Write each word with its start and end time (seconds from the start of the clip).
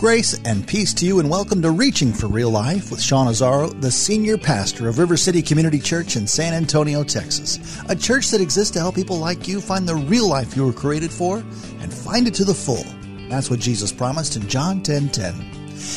Grace 0.00 0.32
and 0.46 0.66
peace 0.66 0.94
to 0.94 1.04
you, 1.04 1.20
and 1.20 1.28
welcome 1.28 1.60
to 1.60 1.70
Reaching 1.70 2.10
for 2.10 2.26
Real 2.26 2.48
Life 2.48 2.90
with 2.90 3.02
Sean 3.02 3.26
Azzaro, 3.26 3.78
the 3.82 3.90
senior 3.90 4.38
pastor 4.38 4.88
of 4.88 4.98
River 4.98 5.14
City 5.14 5.42
Community 5.42 5.78
Church 5.78 6.16
in 6.16 6.26
San 6.26 6.54
Antonio, 6.54 7.04
Texas. 7.04 7.78
A 7.86 7.94
church 7.94 8.30
that 8.30 8.40
exists 8.40 8.72
to 8.72 8.78
help 8.78 8.94
people 8.94 9.18
like 9.18 9.46
you 9.46 9.60
find 9.60 9.86
the 9.86 9.96
real 9.96 10.26
life 10.26 10.56
you 10.56 10.64
were 10.64 10.72
created 10.72 11.10
for 11.12 11.44
and 11.80 11.92
find 11.92 12.26
it 12.26 12.32
to 12.36 12.46
the 12.46 12.54
full. 12.54 12.82
That's 13.28 13.50
what 13.50 13.60
Jesus 13.60 13.92
promised 13.92 14.36
in 14.36 14.48
John 14.48 14.82
10 14.82 15.10
10. 15.10 15.34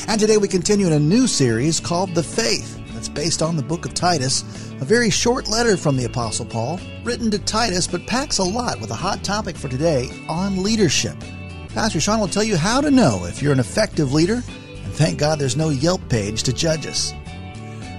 And 0.10 0.20
today 0.20 0.36
we 0.36 0.50
continue 0.50 0.88
in 0.88 0.92
a 0.92 1.00
new 1.00 1.26
series 1.26 1.80
called 1.80 2.14
The 2.14 2.24
Faith 2.24 2.78
that's 2.94 3.08
based 3.08 3.42
on 3.42 3.56
the 3.56 3.64
book 3.64 3.86
of 3.86 3.94
Titus, 3.94 4.42
a 4.82 4.86
very 4.86 5.12
short 5.12 5.48
letter 5.48 5.78
from 5.78 5.96
the 5.96 6.04
Apostle 6.04 6.46
Paul, 6.46 6.78
written 7.06 7.32
to 7.32 7.40
Titus, 7.40 7.88
but 7.88 8.06
packs 8.06 8.40
a 8.40 8.44
lot 8.44 8.82
with 8.82 8.92
a 8.92 8.96
hot 8.96 9.24
topic 9.24 9.56
for 9.56 9.70
today 9.70 10.10
on 10.28 10.62
leadership. 10.62 11.16
Pastor 11.74 12.00
Sean 12.00 12.20
will 12.20 12.28
tell 12.28 12.44
you 12.44 12.56
how 12.56 12.82
to 12.82 12.92
know 12.92 13.26
if 13.26 13.42
you're 13.42 13.52
an 13.52 13.60
effective 13.60 14.14
leader, 14.14 14.36
and 14.36 14.94
thank 14.94 15.18
God 15.18 15.40
there's 15.40 15.58
no 15.58 15.70
Yelp 15.70 16.08
page 16.08 16.44
to 16.44 16.54
judge 16.54 16.86
us. 16.86 17.14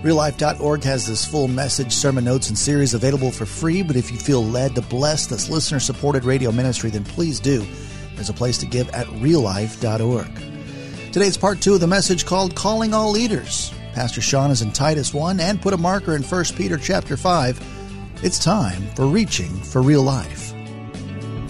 RealLife.org 0.04 0.84
has 0.84 1.06
this 1.06 1.26
full 1.26 1.48
message, 1.48 1.92
sermon 1.92 2.24
notes, 2.24 2.50
and 2.50 2.56
series 2.56 2.94
available 2.94 3.32
for 3.32 3.46
free, 3.46 3.82
but 3.82 3.96
if 3.96 4.12
you 4.12 4.18
feel 4.18 4.44
led 4.44 4.76
to 4.76 4.82
bless 4.82 5.26
this 5.26 5.50
listener 5.50 5.80
supported 5.80 6.24
radio 6.24 6.52
ministry, 6.52 6.90
then 6.90 7.04
please 7.04 7.40
do. 7.40 7.66
There's 8.14 8.28
a 8.28 8.34
place 8.34 8.58
to 8.58 8.66
give 8.66 8.88
at 8.90 9.08
reallife.org. 9.08 11.12
Today's 11.12 11.36
part 11.36 11.60
two 11.60 11.74
of 11.74 11.80
the 11.80 11.88
message 11.88 12.26
called 12.26 12.54
Calling 12.54 12.94
All 12.94 13.10
Leaders. 13.10 13.72
Pastor 13.92 14.20
Sean 14.20 14.52
is 14.52 14.62
in 14.62 14.70
Titus 14.70 15.12
1 15.12 15.40
and 15.40 15.60
put 15.60 15.74
a 15.74 15.78
marker 15.78 16.14
in 16.14 16.22
1 16.22 16.44
Peter 16.56 16.76
chapter 16.76 17.16
5. 17.16 18.20
It's 18.22 18.38
time 18.38 18.82
for 18.94 19.06
Reaching 19.06 19.50
for 19.50 19.82
Real 19.82 20.02
Life. 20.02 20.54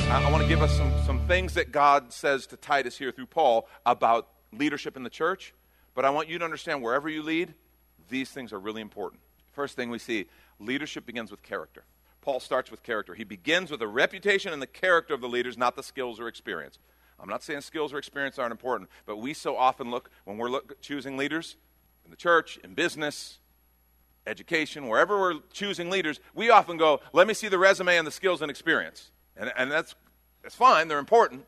I, 0.08 0.30
want 0.30 0.42
to 0.42 0.48
give 0.48 0.62
us 0.62 0.75
some 0.77 0.92
things 1.27 1.55
that 1.55 1.72
God 1.72 2.12
says 2.12 2.47
to 2.48 2.56
Titus 2.58 2.98
here 2.98 3.11
through 3.11 3.27
Paul 3.27 3.67
about 3.86 4.28
leadership 4.53 4.94
in 4.94 5.05
the 5.05 5.11
church. 5.11 5.55
But 5.94 6.05
I 6.05 6.11
want 6.11 6.28
you 6.28 6.39
to 6.39 6.44
understand 6.44 6.83
wherever 6.83 7.08
you 7.08 7.22
lead, 7.22 7.55
these 8.11 8.30
things 8.30 8.53
are 8.53 8.58
really 8.58 8.83
important. 8.83 9.22
First 9.52 9.75
thing 9.75 9.89
we 9.89 9.98
see 9.98 10.27
leadership 10.58 11.06
begins 11.06 11.30
with 11.30 11.42
character. 11.42 11.84
Paul 12.20 12.41
starts 12.41 12.70
with 12.70 12.83
character. 12.83 13.14
He 13.14 13.25
begins 13.25 13.70
with 13.70 13.80
the 13.80 13.89
reputation 13.89 14.52
and 14.52 14.61
the 14.61 14.67
character 14.67 15.14
of 15.14 15.22
the 15.22 15.28
leaders, 15.28 15.56
not 15.56 15.77
the 15.77 15.83
skills 15.83 16.20
or 16.20 16.28
experience. 16.28 16.78
I'm 17.19 17.28
not 17.28 17.42
saying 17.42 17.62
skills 17.62 17.92
or 17.95 17.98
experience 17.98 18.39
aren't 18.39 18.52
important, 18.52 18.91
but 19.06 19.17
we 19.17 19.33
so 19.33 19.56
often 19.56 19.91
look, 19.91 20.11
when 20.25 20.36
we're 20.36 20.50
look, 20.50 20.80
choosing 20.83 21.17
leaders 21.17 21.56
in 22.05 22.11
the 22.11 22.17
church, 22.17 22.58
in 22.62 22.75
business, 22.75 23.39
education, 24.27 24.89
wherever 24.89 25.19
we're 25.19 25.41
choosing 25.52 25.89
leaders, 25.89 26.20
we 26.34 26.50
often 26.50 26.77
go, 26.77 27.00
let 27.14 27.27
me 27.27 27.33
see 27.33 27.48
the 27.48 27.58
resume 27.58 27.97
and 27.97 28.06
the 28.06 28.11
skills 28.11 28.42
and 28.42 28.50
experience. 28.50 29.11
And, 29.36 29.52
and 29.56 29.70
that's, 29.70 29.95
that's 30.45 30.55
fine, 30.55 30.89
they're 30.89 30.98
important. 30.98 31.47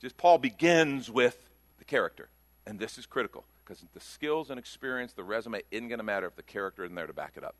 Just 0.00 0.16
Paul 0.18 0.38
begins 0.38 1.10
with 1.10 1.48
the 1.78 1.84
character. 1.84 2.28
And 2.66 2.78
this 2.78 2.98
is 2.98 3.06
critical 3.06 3.44
because 3.64 3.82
the 3.94 4.00
skills 4.00 4.50
and 4.50 4.58
experience, 4.58 5.14
the 5.14 5.24
resume, 5.24 5.62
isn't 5.70 5.88
going 5.88 5.98
to 5.98 6.04
matter 6.04 6.26
if 6.26 6.36
the 6.36 6.42
character 6.42 6.84
isn't 6.84 6.94
there 6.94 7.06
to 7.06 7.14
back 7.14 7.32
it 7.36 7.42
up. 7.42 7.56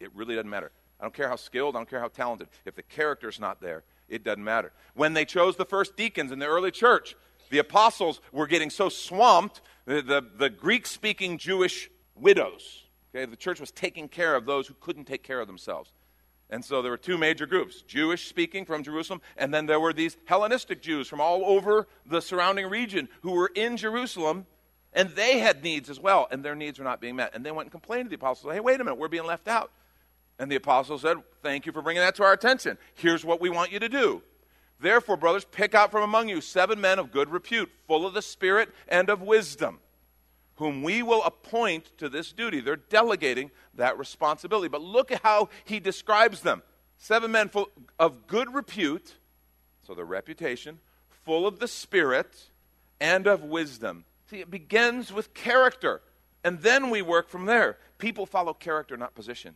It 0.00 0.10
really 0.14 0.34
doesn't 0.34 0.50
matter. 0.50 0.72
I 0.98 1.04
don't 1.04 1.14
care 1.14 1.28
how 1.28 1.36
skilled, 1.36 1.76
I 1.76 1.78
don't 1.78 1.88
care 1.88 2.00
how 2.00 2.08
talented. 2.08 2.48
If 2.66 2.74
the 2.74 2.82
character's 2.82 3.38
not 3.38 3.60
there, 3.60 3.84
it 4.08 4.24
doesn't 4.24 4.42
matter. 4.42 4.72
When 4.94 5.14
they 5.14 5.24
chose 5.24 5.56
the 5.56 5.64
first 5.64 5.96
deacons 5.96 6.32
in 6.32 6.40
the 6.40 6.46
early 6.46 6.72
church, 6.72 7.14
the 7.48 7.58
apostles 7.58 8.20
were 8.32 8.48
getting 8.48 8.68
so 8.68 8.88
swamped, 8.88 9.60
the, 9.86 10.02
the, 10.02 10.26
the 10.36 10.50
Greek 10.50 10.86
speaking 10.86 11.38
Jewish 11.38 11.88
widows, 12.16 12.84
okay, 13.14 13.24
the 13.24 13.36
church 13.36 13.60
was 13.60 13.70
taking 13.70 14.08
care 14.08 14.34
of 14.34 14.44
those 14.44 14.66
who 14.66 14.74
couldn't 14.80 15.04
take 15.04 15.22
care 15.22 15.40
of 15.40 15.46
themselves. 15.46 15.92
And 16.50 16.64
so 16.64 16.82
there 16.82 16.90
were 16.90 16.98
two 16.98 17.16
major 17.16 17.46
groups 17.46 17.82
Jewish 17.82 18.28
speaking 18.28 18.64
from 18.64 18.82
Jerusalem, 18.82 19.22
and 19.36 19.54
then 19.54 19.66
there 19.66 19.80
were 19.80 19.92
these 19.92 20.16
Hellenistic 20.24 20.82
Jews 20.82 21.08
from 21.08 21.20
all 21.20 21.44
over 21.44 21.86
the 22.04 22.20
surrounding 22.20 22.66
region 22.66 23.08
who 23.22 23.32
were 23.32 23.50
in 23.54 23.76
Jerusalem, 23.76 24.46
and 24.92 25.10
they 25.10 25.38
had 25.38 25.62
needs 25.62 25.88
as 25.88 26.00
well, 26.00 26.26
and 26.30 26.44
their 26.44 26.56
needs 26.56 26.78
were 26.78 26.84
not 26.84 27.00
being 27.00 27.16
met. 27.16 27.34
And 27.34 27.46
they 27.46 27.52
went 27.52 27.66
and 27.66 27.72
complained 27.72 28.06
to 28.06 28.10
the 28.10 28.16
apostles, 28.16 28.52
hey, 28.52 28.60
wait 28.60 28.80
a 28.80 28.84
minute, 28.84 28.98
we're 28.98 29.08
being 29.08 29.26
left 29.26 29.46
out. 29.46 29.70
And 30.40 30.50
the 30.50 30.56
apostles 30.56 31.02
said, 31.02 31.18
Thank 31.42 31.66
you 31.66 31.72
for 31.72 31.82
bringing 31.82 32.02
that 32.02 32.14
to 32.16 32.24
our 32.24 32.32
attention. 32.32 32.78
Here's 32.94 33.26
what 33.26 33.42
we 33.42 33.50
want 33.50 33.72
you 33.72 33.78
to 33.78 33.90
do. 33.90 34.22
Therefore, 34.80 35.18
brothers, 35.18 35.44
pick 35.44 35.74
out 35.74 35.90
from 35.90 36.02
among 36.02 36.30
you 36.30 36.40
seven 36.40 36.80
men 36.80 36.98
of 36.98 37.12
good 37.12 37.28
repute, 37.28 37.70
full 37.86 38.06
of 38.06 38.14
the 38.14 38.22
Spirit 38.22 38.70
and 38.88 39.10
of 39.10 39.20
wisdom 39.20 39.80
whom 40.60 40.82
we 40.82 41.02
will 41.02 41.24
appoint 41.24 41.96
to 41.96 42.06
this 42.10 42.32
duty. 42.32 42.60
They're 42.60 42.76
delegating 42.76 43.50
that 43.74 43.98
responsibility. 43.98 44.68
But 44.68 44.82
look 44.82 45.10
at 45.10 45.22
how 45.22 45.48
he 45.64 45.80
describes 45.80 46.42
them 46.42 46.62
seven 46.98 47.32
men 47.32 47.48
full 47.48 47.70
of 47.98 48.26
good 48.26 48.52
repute, 48.52 49.16
so 49.86 49.94
their 49.94 50.04
reputation, 50.04 50.78
full 51.24 51.46
of 51.46 51.60
the 51.60 51.66
Spirit 51.66 52.50
and 53.00 53.26
of 53.26 53.42
wisdom. 53.42 54.04
See, 54.28 54.40
it 54.40 54.50
begins 54.50 55.10
with 55.10 55.32
character, 55.32 56.02
and 56.44 56.60
then 56.60 56.90
we 56.90 57.00
work 57.00 57.30
from 57.30 57.46
there. 57.46 57.78
People 57.96 58.26
follow 58.26 58.52
character, 58.52 58.98
not 58.98 59.14
position. 59.14 59.54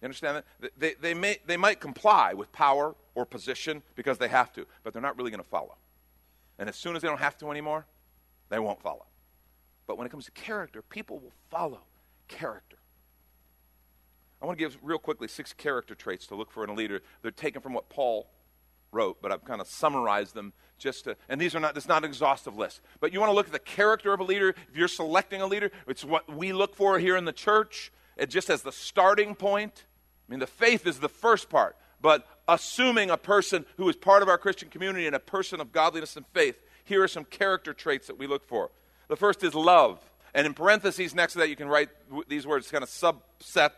You 0.00 0.06
understand 0.06 0.42
that? 0.60 0.72
They, 0.78 0.94
they, 0.94 1.12
may, 1.12 1.38
they 1.46 1.58
might 1.58 1.78
comply 1.80 2.32
with 2.32 2.50
power 2.52 2.94
or 3.14 3.26
position 3.26 3.82
because 3.96 4.16
they 4.16 4.28
have 4.28 4.50
to, 4.54 4.66
but 4.82 4.94
they're 4.94 5.02
not 5.02 5.18
really 5.18 5.30
going 5.30 5.42
to 5.42 5.48
follow. 5.48 5.76
And 6.58 6.70
as 6.70 6.76
soon 6.76 6.96
as 6.96 7.02
they 7.02 7.08
don't 7.08 7.20
have 7.20 7.36
to 7.38 7.50
anymore, 7.50 7.84
they 8.48 8.58
won't 8.58 8.80
follow. 8.80 9.05
But 9.86 9.98
when 9.98 10.06
it 10.06 10.10
comes 10.10 10.24
to 10.26 10.32
character, 10.32 10.82
people 10.82 11.18
will 11.18 11.32
follow 11.50 11.82
character. 12.28 12.76
I 14.42 14.46
want 14.46 14.58
to 14.58 14.64
give 14.64 14.76
real 14.82 14.98
quickly 14.98 15.28
six 15.28 15.52
character 15.52 15.94
traits 15.94 16.26
to 16.26 16.34
look 16.34 16.50
for 16.50 16.62
in 16.64 16.70
a 16.70 16.74
leader. 16.74 17.00
They're 17.22 17.30
taken 17.30 17.62
from 17.62 17.72
what 17.72 17.88
Paul 17.88 18.28
wrote, 18.92 19.20
but 19.22 19.32
I've 19.32 19.44
kind 19.44 19.60
of 19.60 19.66
summarized 19.66 20.34
them 20.34 20.52
just 20.78 21.04
to, 21.04 21.16
and 21.28 21.40
these 21.40 21.54
are 21.54 21.60
not, 21.60 21.76
it's 21.76 21.88
not 21.88 22.04
an 22.04 22.08
exhaustive 22.08 22.56
list. 22.56 22.80
But 23.00 23.12
you 23.12 23.20
want 23.20 23.30
to 23.30 23.34
look 23.34 23.46
at 23.46 23.52
the 23.52 23.58
character 23.58 24.12
of 24.12 24.20
a 24.20 24.24
leader. 24.24 24.50
If 24.50 24.76
you're 24.76 24.88
selecting 24.88 25.40
a 25.40 25.46
leader, 25.46 25.70
it's 25.86 26.04
what 26.04 26.32
we 26.34 26.52
look 26.52 26.74
for 26.74 26.98
here 26.98 27.16
in 27.16 27.24
the 27.24 27.32
church, 27.32 27.92
it 28.16 28.30
just 28.30 28.50
as 28.50 28.62
the 28.62 28.72
starting 28.72 29.34
point. 29.34 29.84
I 30.28 30.32
mean, 30.32 30.40
the 30.40 30.46
faith 30.46 30.86
is 30.86 30.98
the 30.98 31.08
first 31.08 31.48
part, 31.48 31.76
but 32.00 32.26
assuming 32.48 33.10
a 33.10 33.16
person 33.16 33.64
who 33.76 33.88
is 33.88 33.96
part 33.96 34.22
of 34.22 34.28
our 34.28 34.38
Christian 34.38 34.68
community 34.68 35.06
and 35.06 35.16
a 35.16 35.20
person 35.20 35.60
of 35.60 35.72
godliness 35.72 36.16
and 36.16 36.26
faith, 36.34 36.60
here 36.84 37.02
are 37.02 37.08
some 37.08 37.24
character 37.24 37.72
traits 37.72 38.06
that 38.08 38.18
we 38.18 38.26
look 38.26 38.44
for. 38.44 38.70
The 39.08 39.16
first 39.16 39.44
is 39.44 39.54
love. 39.54 40.00
And 40.34 40.46
in 40.46 40.54
parentheses 40.54 41.14
next 41.14 41.32
to 41.34 41.38
that, 41.40 41.48
you 41.48 41.56
can 41.56 41.68
write 41.68 41.88
these 42.28 42.46
words, 42.46 42.70
kind 42.70 42.84
of 42.84 42.90
subset. 42.90 43.70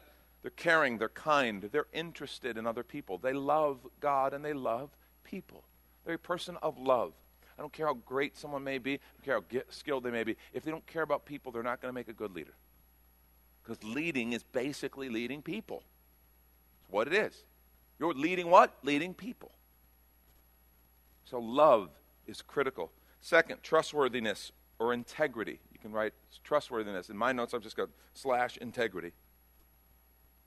They're 0.43 0.51
caring, 0.51 0.99
they're 0.99 1.09
kind, 1.09 1.69
they're 1.73 1.87
interested 1.93 2.57
in 2.57 2.67
other 2.67 2.83
people. 2.83 3.19
They 3.19 3.33
love 3.33 3.79
God 4.01 4.33
and 4.33 4.45
they 4.45 4.53
love 4.53 4.91
people. 5.25 5.65
They're 6.05 6.15
a 6.15 6.19
person 6.19 6.57
of 6.63 6.79
love. 6.79 7.13
I 7.59 7.61
don't 7.61 7.73
care 7.73 7.87
how 7.87 7.95
great 8.07 8.37
someone 8.37 8.63
may 8.63 8.79
be, 8.79 8.95
I 8.95 8.99
don't 9.27 9.49
care 9.49 9.63
how 9.67 9.73
skilled 9.73 10.05
they 10.05 10.13
may 10.13 10.23
be. 10.23 10.37
If 10.53 10.63
they 10.63 10.71
don't 10.71 10.87
care 10.87 11.03
about 11.03 11.27
people, 11.27 11.51
they're 11.51 11.65
not 11.65 11.81
going 11.81 11.91
to 11.91 11.95
make 11.95 12.09
a 12.09 12.13
good 12.13 12.33
leader. 12.33 12.55
Because 13.63 13.83
leading 13.83 14.33
is 14.33 14.45
basically 14.45 15.09
leading 15.09 15.43
people. 15.43 15.83
It's 16.81 16.91
what 16.91 17.09
it 17.09 17.15
is. 17.15 17.45
You're 17.99 18.15
leading 18.15 18.49
what? 18.49 18.75
Leading 18.85 19.13
people. 19.13 19.51
So 21.25 21.41
love 21.41 21.91
is 22.27 22.43
critical. 22.43 22.93
Second, 23.21 23.63
trustworthiness 23.63 24.53
or 24.79 24.93
integrity. 24.93 25.61
You 25.73 25.79
can 25.79 25.93
write 25.93 26.13
trustworthiness. 26.45 27.11
In 27.11 27.17
my 27.17 27.33
notes, 27.33 27.55
I've 27.55 27.63
just 27.63 27.77
got 27.77 27.89
slash 28.15 28.57
integrity. 28.59 29.13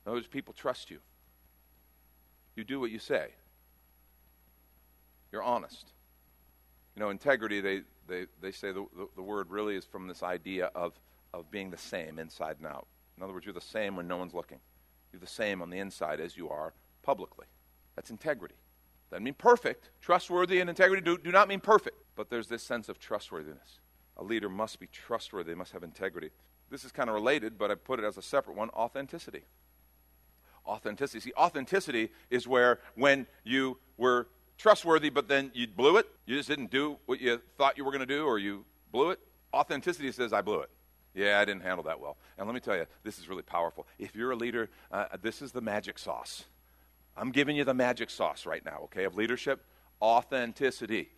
Those 0.06 0.28
people 0.28 0.54
trust 0.54 0.90
you. 0.90 1.00
You 2.56 2.64
do 2.64 2.80
what 2.80 2.92
you 2.92 3.00
say. 3.00 3.30
You're 5.32 5.44
honest. 5.44 5.94
You 6.96 7.02
know, 7.02 7.10
integrity, 7.10 7.62
they, 7.62 7.82
they, 8.08 8.26
they 8.42 8.52
say 8.52 8.72
the, 8.72 8.86
the, 8.96 9.08
the 9.16 9.22
word 9.22 9.50
really 9.50 9.76
is 9.76 9.86
from 9.86 10.08
this 10.08 10.24
idea 10.24 10.70
of, 10.76 11.00
of 11.34 11.50
being 11.52 11.70
the 11.70 11.78
same 11.78 12.20
inside 12.20 12.58
and 12.58 12.68
out. 12.68 12.88
In 13.18 13.24
other 13.24 13.34
words, 13.34 13.46
you're 13.46 13.54
the 13.54 13.62
same 13.62 13.96
when 13.96 14.08
no 14.08 14.18
one's 14.18 14.34
looking. 14.34 14.60
You're 15.12 15.20
the 15.22 15.28
same 15.28 15.62
on 15.62 15.70
the 15.70 15.80
inside 15.80 16.20
as 16.20 16.36
you 16.36 16.50
are 16.50 16.74
publicly. 17.04 17.46
That's 17.96 18.10
integrity. 18.10 18.56
Doesn't 19.10 19.24
mean 19.24 19.36
perfect. 19.36 19.90
Trustworthy 20.02 20.60
and 20.60 20.70
integrity 20.70 21.02
do, 21.02 21.18
do 21.18 21.32
not 21.32 21.48
mean 21.48 21.60
perfect, 21.60 21.98
but 22.16 22.30
there's 22.30 22.48
this 22.48 22.64
sense 22.64 22.90
of 22.90 22.98
trustworthiness 22.98 23.80
a 24.22 24.24
leader 24.24 24.48
must 24.48 24.80
be 24.80 24.88
trustworthy, 24.88 25.52
they 25.52 25.58
must 25.58 25.74
have 25.74 25.84
integrity. 25.84 26.30
This 26.70 26.86
is 26.86 26.92
kind 26.92 27.10
of 27.10 27.16
related, 27.16 27.58
but 27.58 27.72
I 27.72 27.76
put 27.76 28.00
it 28.00 28.06
as 28.06 28.18
a 28.18 28.22
separate 28.22 28.56
one 28.56 28.70
authenticity. 28.70 29.42
Authenticity. 30.66 31.20
See, 31.20 31.34
authenticity 31.36 32.12
is 32.30 32.48
where 32.48 32.80
when 32.96 33.26
you 33.44 33.80
were 33.98 34.28
trustworthy, 34.58 35.10
but 35.10 35.28
then 35.28 35.52
you 35.56 35.68
blew 35.68 35.98
it. 35.98 36.08
You 36.28 36.38
just 36.38 36.48
didn't 36.48 36.70
do 36.70 36.98
what 37.08 37.20
you 37.20 37.42
thought 37.58 37.78
you 37.78 37.84
were 37.84 37.92
going 37.92 38.08
to 38.08 38.16
do, 38.16 38.26
or 38.26 38.38
you 38.38 38.64
blew 38.92 39.10
it. 39.10 39.20
Authenticity 39.54 40.12
says, 40.12 40.32
I 40.32 40.42
blew 40.42 40.60
it. 40.60 40.70
Yeah, 41.16 41.40
I 41.40 41.46
didn't 41.46 41.64
handle 41.64 41.84
that 41.86 42.00
well. 42.00 42.16
And 42.38 42.48
let 42.48 42.54
me 42.54 42.62
tell 42.62 42.78
you, 42.78 42.86
this 43.04 43.18
is 43.18 43.28
really 43.28 43.42
powerful. 43.42 43.88
If 43.98 44.16
you're 44.16 44.32
a 44.32 44.36
leader, 44.36 44.70
uh, 44.92 45.06
this 45.22 45.42
is 45.42 45.52
the 45.52 45.62
magic 45.62 45.98
sauce. 46.00 46.46
I'm 47.18 47.32
giving 47.32 47.58
you 47.58 47.66
the 47.66 47.74
magic 47.74 48.10
sauce 48.10 48.46
right 48.46 48.64
now, 48.64 48.82
okay, 48.84 49.04
of 49.04 49.16
leadership 49.16 49.66
authenticity. 50.02 51.10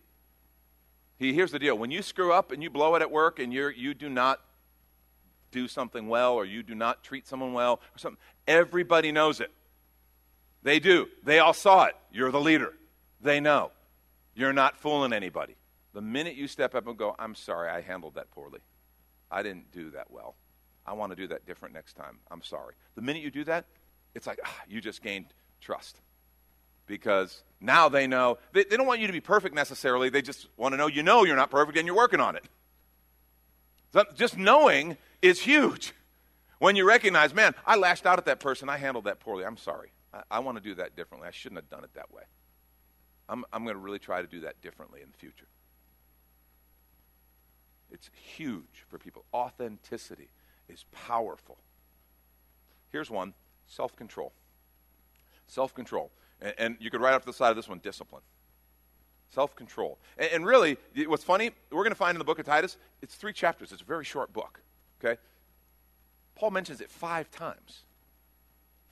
He, 1.18 1.32
here's 1.32 1.52
the 1.52 1.58
deal 1.58 1.76
when 1.76 1.90
you 1.90 2.02
screw 2.02 2.32
up 2.32 2.50
and 2.50 2.62
you 2.62 2.70
blow 2.70 2.94
it 2.94 3.02
at 3.02 3.10
work 3.10 3.38
and 3.38 3.52
you're, 3.52 3.70
you 3.70 3.94
do 3.94 4.08
not 4.08 4.40
do 5.50 5.68
something 5.68 6.08
well 6.08 6.34
or 6.34 6.44
you 6.44 6.62
do 6.62 6.74
not 6.74 7.04
treat 7.04 7.26
someone 7.26 7.52
well 7.52 7.74
or 7.74 7.98
something, 7.98 8.18
everybody 8.46 9.12
knows 9.12 9.40
it. 9.40 9.52
They 10.62 10.80
do. 10.80 11.08
They 11.22 11.38
all 11.38 11.52
saw 11.52 11.84
it. 11.84 11.96
You're 12.12 12.32
the 12.32 12.40
leader. 12.40 12.72
They 13.20 13.38
know. 13.38 13.70
You're 14.34 14.52
not 14.52 14.76
fooling 14.76 15.12
anybody. 15.12 15.54
The 15.92 16.00
minute 16.00 16.34
you 16.34 16.48
step 16.48 16.74
up 16.74 16.86
and 16.88 16.96
go, 16.96 17.14
I'm 17.18 17.34
sorry, 17.34 17.70
I 17.70 17.80
handled 17.80 18.14
that 18.16 18.30
poorly. 18.32 18.60
I 19.30 19.42
didn't 19.42 19.70
do 19.70 19.90
that 19.90 20.10
well. 20.10 20.34
I 20.86 20.92
want 20.94 21.12
to 21.12 21.16
do 21.16 21.28
that 21.28 21.46
different 21.46 21.74
next 21.74 21.94
time. 21.94 22.18
I'm 22.30 22.42
sorry. 22.42 22.74
The 22.96 23.02
minute 23.02 23.22
you 23.22 23.30
do 23.30 23.44
that, 23.44 23.66
it's 24.14 24.26
like, 24.26 24.40
ah, 24.44 24.60
you 24.68 24.80
just 24.80 25.02
gained 25.02 25.26
trust. 25.60 26.00
Because 26.86 27.42
now 27.60 27.88
they 27.88 28.06
know, 28.06 28.38
they, 28.52 28.64
they 28.64 28.76
don't 28.76 28.86
want 28.86 29.00
you 29.00 29.06
to 29.06 29.12
be 29.12 29.20
perfect 29.20 29.54
necessarily. 29.54 30.10
They 30.10 30.22
just 30.22 30.48
want 30.56 30.72
to 30.72 30.76
know 30.76 30.86
you 30.86 31.02
know 31.02 31.24
you're 31.24 31.36
not 31.36 31.50
perfect 31.50 31.78
and 31.78 31.86
you're 31.86 31.96
working 31.96 32.20
on 32.20 32.36
it. 32.36 32.44
So 33.92 34.04
just 34.14 34.36
knowing 34.36 34.96
is 35.22 35.40
huge. 35.40 35.94
When 36.58 36.76
you 36.76 36.86
recognize, 36.86 37.34
man, 37.34 37.54
I 37.66 37.76
lashed 37.76 38.06
out 38.06 38.18
at 38.18 38.24
that 38.26 38.40
person, 38.40 38.68
I 38.68 38.76
handled 38.76 39.04
that 39.04 39.20
poorly. 39.20 39.44
I'm 39.44 39.56
sorry. 39.56 39.92
I, 40.12 40.22
I 40.30 40.38
want 40.40 40.56
to 40.56 40.62
do 40.62 40.74
that 40.76 40.96
differently. 40.96 41.28
I 41.28 41.30
shouldn't 41.30 41.60
have 41.60 41.70
done 41.70 41.84
it 41.84 41.94
that 41.94 42.12
way. 42.12 42.22
I'm, 43.28 43.44
I'm 43.52 43.64
going 43.64 43.76
to 43.76 43.80
really 43.80 43.98
try 43.98 44.20
to 44.20 44.26
do 44.28 44.40
that 44.40 44.60
differently 44.60 45.00
in 45.02 45.10
the 45.10 45.16
future. 45.16 45.46
It's 47.90 48.10
huge 48.36 48.84
for 48.88 48.98
people. 48.98 49.24
Authenticity 49.32 50.28
is 50.68 50.84
powerful. 50.90 51.58
Here's 52.90 53.10
one 53.10 53.34
self 53.66 53.94
control. 53.96 54.32
Self 55.46 55.74
control. 55.74 56.10
And, 56.44 56.54
and, 56.58 56.76
you 56.78 56.90
could 56.90 57.00
write 57.00 57.14
off 57.14 57.24
the 57.24 57.32
side 57.32 57.50
of 57.50 57.56
this 57.56 57.68
one 57.68 57.78
discipline. 57.78 58.22
Self 59.30 59.56
control. 59.56 59.98
And, 60.18 60.30
and, 60.30 60.46
really, 60.46 60.76
what's 61.06 61.24
funny, 61.24 61.50
we're 61.70 61.82
going 61.82 61.90
to 61.90 61.96
find 61.96 62.14
in 62.14 62.18
the 62.18 62.24
book 62.24 62.38
of 62.38 62.44
Titus, 62.44 62.76
it's 63.02 63.14
three 63.14 63.32
chapters. 63.32 63.72
It's 63.72 63.82
a 63.82 63.84
very 63.84 64.04
short 64.04 64.32
book. 64.32 64.60
Okay? 65.02 65.18
Paul 66.36 66.50
mentions 66.50 66.80
it 66.80 66.90
five 66.90 67.30
times. 67.30 67.84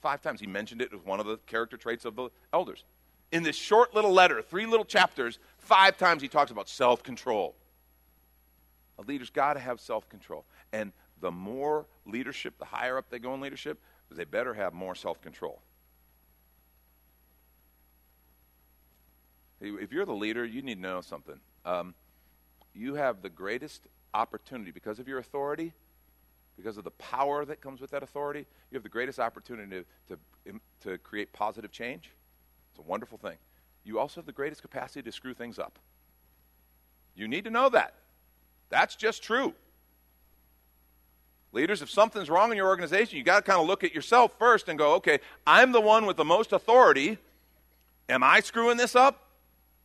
Five 0.01 0.21
times. 0.21 0.41
He 0.41 0.47
mentioned 0.47 0.81
it 0.81 0.91
as 0.93 0.99
one 1.05 1.19
of 1.19 1.27
the 1.27 1.37
character 1.45 1.77
traits 1.77 2.05
of 2.05 2.15
the 2.15 2.29
elders. 2.51 2.83
In 3.31 3.43
this 3.43 3.55
short 3.55 3.93
little 3.95 4.11
letter, 4.11 4.41
three 4.41 4.65
little 4.65 4.85
chapters, 4.85 5.39
five 5.59 5.97
times 5.97 6.21
he 6.21 6.27
talks 6.27 6.51
about 6.51 6.67
self 6.67 7.03
control. 7.03 7.55
A 8.97 9.03
leader's 9.03 9.29
got 9.29 9.53
to 9.53 9.59
have 9.59 9.79
self 9.79 10.09
control. 10.09 10.45
And 10.71 10.91
the 11.21 11.31
more 11.31 11.85
leadership, 12.05 12.57
the 12.57 12.65
higher 12.65 12.97
up 12.97 13.09
they 13.09 13.19
go 13.19 13.33
in 13.35 13.41
leadership, 13.41 13.79
they 14.11 14.25
better 14.25 14.53
have 14.53 14.73
more 14.73 14.95
self 14.95 15.21
control. 15.21 15.61
If 19.63 19.93
you're 19.93 20.05
the 20.05 20.13
leader, 20.13 20.45
you 20.45 20.61
need 20.61 20.75
to 20.75 20.81
know 20.81 21.01
something. 21.01 21.39
Um, 21.65 21.95
you 22.73 22.95
have 22.95 23.21
the 23.21 23.29
greatest 23.29 23.87
opportunity 24.13 24.71
because 24.71 24.99
of 24.99 25.07
your 25.07 25.19
authority, 25.19 25.71
because 26.57 26.77
of 26.77 26.83
the 26.83 26.91
power 26.91 27.45
that 27.45 27.61
comes 27.61 27.79
with 27.79 27.91
that 27.91 28.03
authority. 28.03 28.45
You 28.69 28.75
have 28.75 28.83
the 28.83 28.89
greatest 28.89 29.19
opportunity 29.19 29.85
to, 30.09 30.17
to, 30.47 30.59
to 30.81 30.97
create 30.97 31.31
positive 31.31 31.71
change. 31.71 32.11
It's 32.71 32.79
a 32.79 32.81
wonderful 32.81 33.17
thing. 33.17 33.37
You 33.85 33.99
also 33.99 34.19
have 34.19 34.25
the 34.25 34.33
greatest 34.33 34.61
capacity 34.61 35.01
to 35.01 35.11
screw 35.11 35.33
things 35.33 35.57
up. 35.57 35.79
You 37.15 37.27
need 37.27 37.45
to 37.45 37.49
know 37.49 37.69
that. 37.69 37.93
That's 38.69 38.95
just 38.95 39.23
true. 39.23 39.53
Leaders, 41.53 41.81
if 41.81 41.89
something's 41.89 42.29
wrong 42.29 42.51
in 42.51 42.57
your 42.57 42.67
organization, 42.67 43.17
you 43.17 43.23
got 43.23 43.45
to 43.45 43.51
kind 43.51 43.61
of 43.61 43.67
look 43.67 43.83
at 43.83 43.93
yourself 43.93 44.33
first 44.39 44.67
and 44.67 44.77
go, 44.77 44.95
okay, 44.95 45.19
I'm 45.45 45.71
the 45.71 45.81
one 45.81 46.05
with 46.05 46.17
the 46.17 46.25
most 46.25 46.51
authority. 46.51 47.19
Am 48.09 48.23
I 48.23 48.39
screwing 48.39 48.77
this 48.77 48.95
up? 48.95 49.22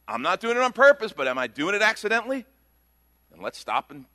I'm 0.09 0.23
not 0.23 0.41
doing 0.41 0.57
it 0.57 0.63
on 0.63 0.73
purpose, 0.73 1.13
but 1.13 1.29
am 1.29 1.37
I 1.37 1.47
doing 1.47 1.75
it 1.75 1.83
accidentally? 1.83 2.47
And 3.33 3.43
let's 3.43 3.59
stop 3.59 3.91
and 3.91 4.07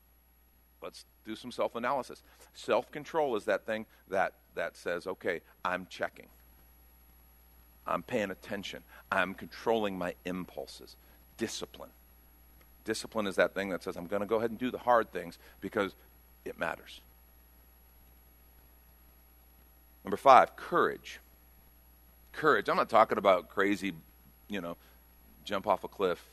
let's 0.81 1.05
do 1.23 1.35
some 1.35 1.51
self 1.51 1.75
analysis. 1.75 2.23
Self 2.53 2.91
control 2.91 3.35
is 3.35 3.45
that 3.45 3.65
thing 3.67 3.85
that, 4.09 4.33
that 4.55 4.75
says, 4.75 5.05
okay, 5.05 5.41
I'm 5.63 5.85
checking. 5.89 6.27
I'm 7.85 8.01
paying 8.01 8.31
attention. 8.31 8.81
I'm 9.11 9.35
controlling 9.35 9.97
my 9.97 10.15
impulses. 10.25 10.95
Discipline. 11.37 11.91
Discipline 12.85 13.27
is 13.27 13.35
that 13.35 13.53
thing 13.53 13.69
that 13.69 13.83
says, 13.83 13.95
I'm 13.95 14.07
going 14.07 14.21
to 14.21 14.25
go 14.25 14.37
ahead 14.37 14.49
and 14.49 14.59
do 14.59 14.71
the 14.71 14.77
hard 14.79 15.11
things 15.11 15.37
because 15.61 15.93
it 16.43 16.59
matters. 16.59 17.01
Number 20.03 20.17
five, 20.17 20.55
courage. 20.55 21.19
Courage. 22.31 22.67
I'm 22.67 22.75
not 22.77 22.89
talking 22.89 23.17
about 23.17 23.49
crazy, 23.49 23.93
you 24.49 24.59
know, 24.59 24.75
jump 25.43 25.67
off 25.67 25.83
a 25.83 25.87
cliff 25.87 26.23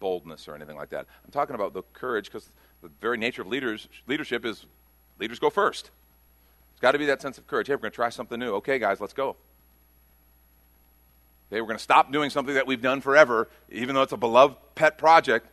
boldness 0.00 0.48
or 0.48 0.54
anything 0.54 0.76
like 0.76 0.90
that. 0.90 1.06
I'm 1.24 1.30
talking 1.30 1.54
about 1.54 1.72
the 1.72 1.82
courage 1.92 2.26
because 2.26 2.50
the 2.82 2.90
very 3.00 3.16
nature 3.16 3.42
of 3.42 3.48
leaders, 3.48 3.88
leadership 4.06 4.44
is 4.44 4.66
leaders 5.18 5.38
go 5.38 5.50
first. 5.50 5.90
It's 6.72 6.80
got 6.80 6.92
to 6.92 6.98
be 6.98 7.06
that 7.06 7.22
sense 7.22 7.38
of 7.38 7.46
courage. 7.46 7.68
Hey, 7.68 7.74
we're 7.74 7.80
going 7.80 7.92
to 7.92 7.94
try 7.94 8.10
something 8.10 8.38
new. 8.38 8.54
Okay, 8.56 8.78
guys, 8.78 9.00
let's 9.00 9.12
go. 9.12 9.36
Okay, 11.50 11.60
we're 11.60 11.68
going 11.68 11.78
to 11.78 11.82
stop 11.82 12.10
doing 12.10 12.30
something 12.30 12.54
that 12.54 12.66
we've 12.66 12.82
done 12.82 13.00
forever, 13.00 13.48
even 13.70 13.94
though 13.94 14.02
it's 14.02 14.12
a 14.12 14.16
beloved 14.16 14.56
pet 14.74 14.98
project, 14.98 15.46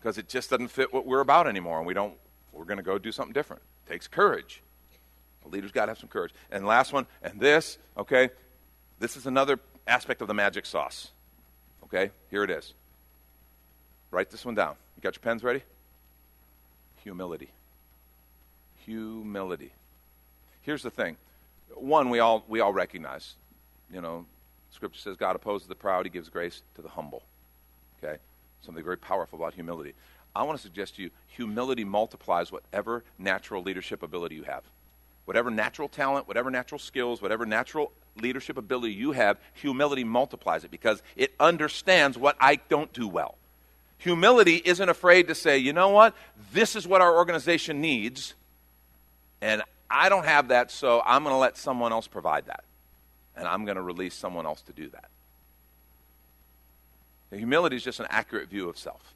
because 0.00 0.18
it 0.18 0.28
just 0.28 0.50
doesn't 0.50 0.68
fit 0.68 0.94
what 0.94 1.06
we're 1.06 1.20
about 1.20 1.46
anymore, 1.46 1.78
and 1.78 1.86
we 1.86 1.94
don't. 1.94 2.14
We're 2.52 2.64
going 2.64 2.78
to 2.78 2.82
go 2.82 2.96
do 2.98 3.12
something 3.12 3.34
different. 3.34 3.62
It 3.86 3.90
takes 3.90 4.08
courage. 4.08 4.62
The 5.42 5.48
leaders 5.48 5.72
got 5.72 5.86
to 5.86 5.90
have 5.90 5.98
some 5.98 6.08
courage. 6.08 6.32
And 6.50 6.66
last 6.66 6.92
one, 6.92 7.06
and 7.22 7.38
this, 7.38 7.76
okay, 7.98 8.30
this 8.98 9.16
is 9.16 9.26
another 9.26 9.60
aspect 9.86 10.22
of 10.22 10.28
the 10.28 10.34
magic 10.34 10.64
sauce. 10.64 11.10
Okay, 11.86 12.10
here 12.30 12.42
it 12.42 12.50
is. 12.50 12.74
Write 14.10 14.30
this 14.30 14.44
one 14.44 14.54
down. 14.54 14.74
You 14.96 15.02
got 15.02 15.14
your 15.14 15.20
pens 15.20 15.44
ready? 15.44 15.62
Humility. 17.04 17.50
Humility. 18.84 19.72
Here's 20.62 20.82
the 20.82 20.90
thing. 20.90 21.16
One, 21.74 22.10
we 22.10 22.18
all 22.18 22.44
we 22.48 22.60
all 22.60 22.72
recognize. 22.72 23.34
You 23.92 24.00
know, 24.00 24.26
Scripture 24.70 25.00
says 25.00 25.16
God 25.16 25.36
opposes 25.36 25.68
the 25.68 25.74
proud; 25.74 26.06
He 26.06 26.10
gives 26.10 26.28
grace 26.28 26.62
to 26.74 26.82
the 26.82 26.88
humble. 26.88 27.22
Okay, 28.02 28.18
something 28.62 28.84
very 28.84 28.98
powerful 28.98 29.38
about 29.38 29.54
humility. 29.54 29.94
I 30.34 30.42
want 30.42 30.58
to 30.58 30.62
suggest 30.62 30.96
to 30.96 31.02
you, 31.02 31.10
humility 31.28 31.84
multiplies 31.84 32.52
whatever 32.52 33.04
natural 33.18 33.62
leadership 33.62 34.02
ability 34.02 34.34
you 34.34 34.42
have. 34.42 34.64
Whatever 35.24 35.50
natural 35.50 35.88
talent, 35.88 36.28
whatever 36.28 36.50
natural 36.50 36.78
skills, 36.78 37.22
whatever 37.22 37.46
natural 37.46 37.92
leadership 38.20 38.56
ability 38.56 38.94
you 38.94 39.12
have, 39.12 39.38
humility 39.54 40.04
multiplies 40.04 40.64
it 40.64 40.70
because 40.70 41.02
it 41.16 41.32
understands 41.38 42.18
what 42.18 42.36
I 42.40 42.56
don't 42.56 42.92
do 42.92 43.08
well. 43.08 43.36
Humility 43.98 44.60
isn't 44.64 44.88
afraid 44.88 45.28
to 45.28 45.34
say, 45.34 45.58
you 45.58 45.72
know 45.72 45.88
what, 45.88 46.14
this 46.52 46.76
is 46.76 46.86
what 46.86 47.00
our 47.00 47.16
organization 47.16 47.80
needs, 47.80 48.34
and 49.40 49.62
I 49.90 50.08
don't 50.08 50.24
have 50.24 50.48
that, 50.48 50.70
so 50.70 51.02
I'm 51.04 51.22
going 51.22 51.32
to 51.32 51.38
let 51.38 51.56
someone 51.56 51.92
else 51.92 52.06
provide 52.06 52.46
that. 52.46 52.64
And 53.36 53.46
I'm 53.46 53.64
going 53.64 53.76
to 53.76 53.82
release 53.82 54.14
someone 54.14 54.46
else 54.46 54.62
to 54.62 54.72
do 54.72 54.88
that. 54.88 55.10
humility 57.30 57.76
is 57.76 57.84
just 57.84 58.00
an 58.00 58.06
accurate 58.08 58.48
view 58.48 58.68
of 58.68 58.78
self. 58.78 59.14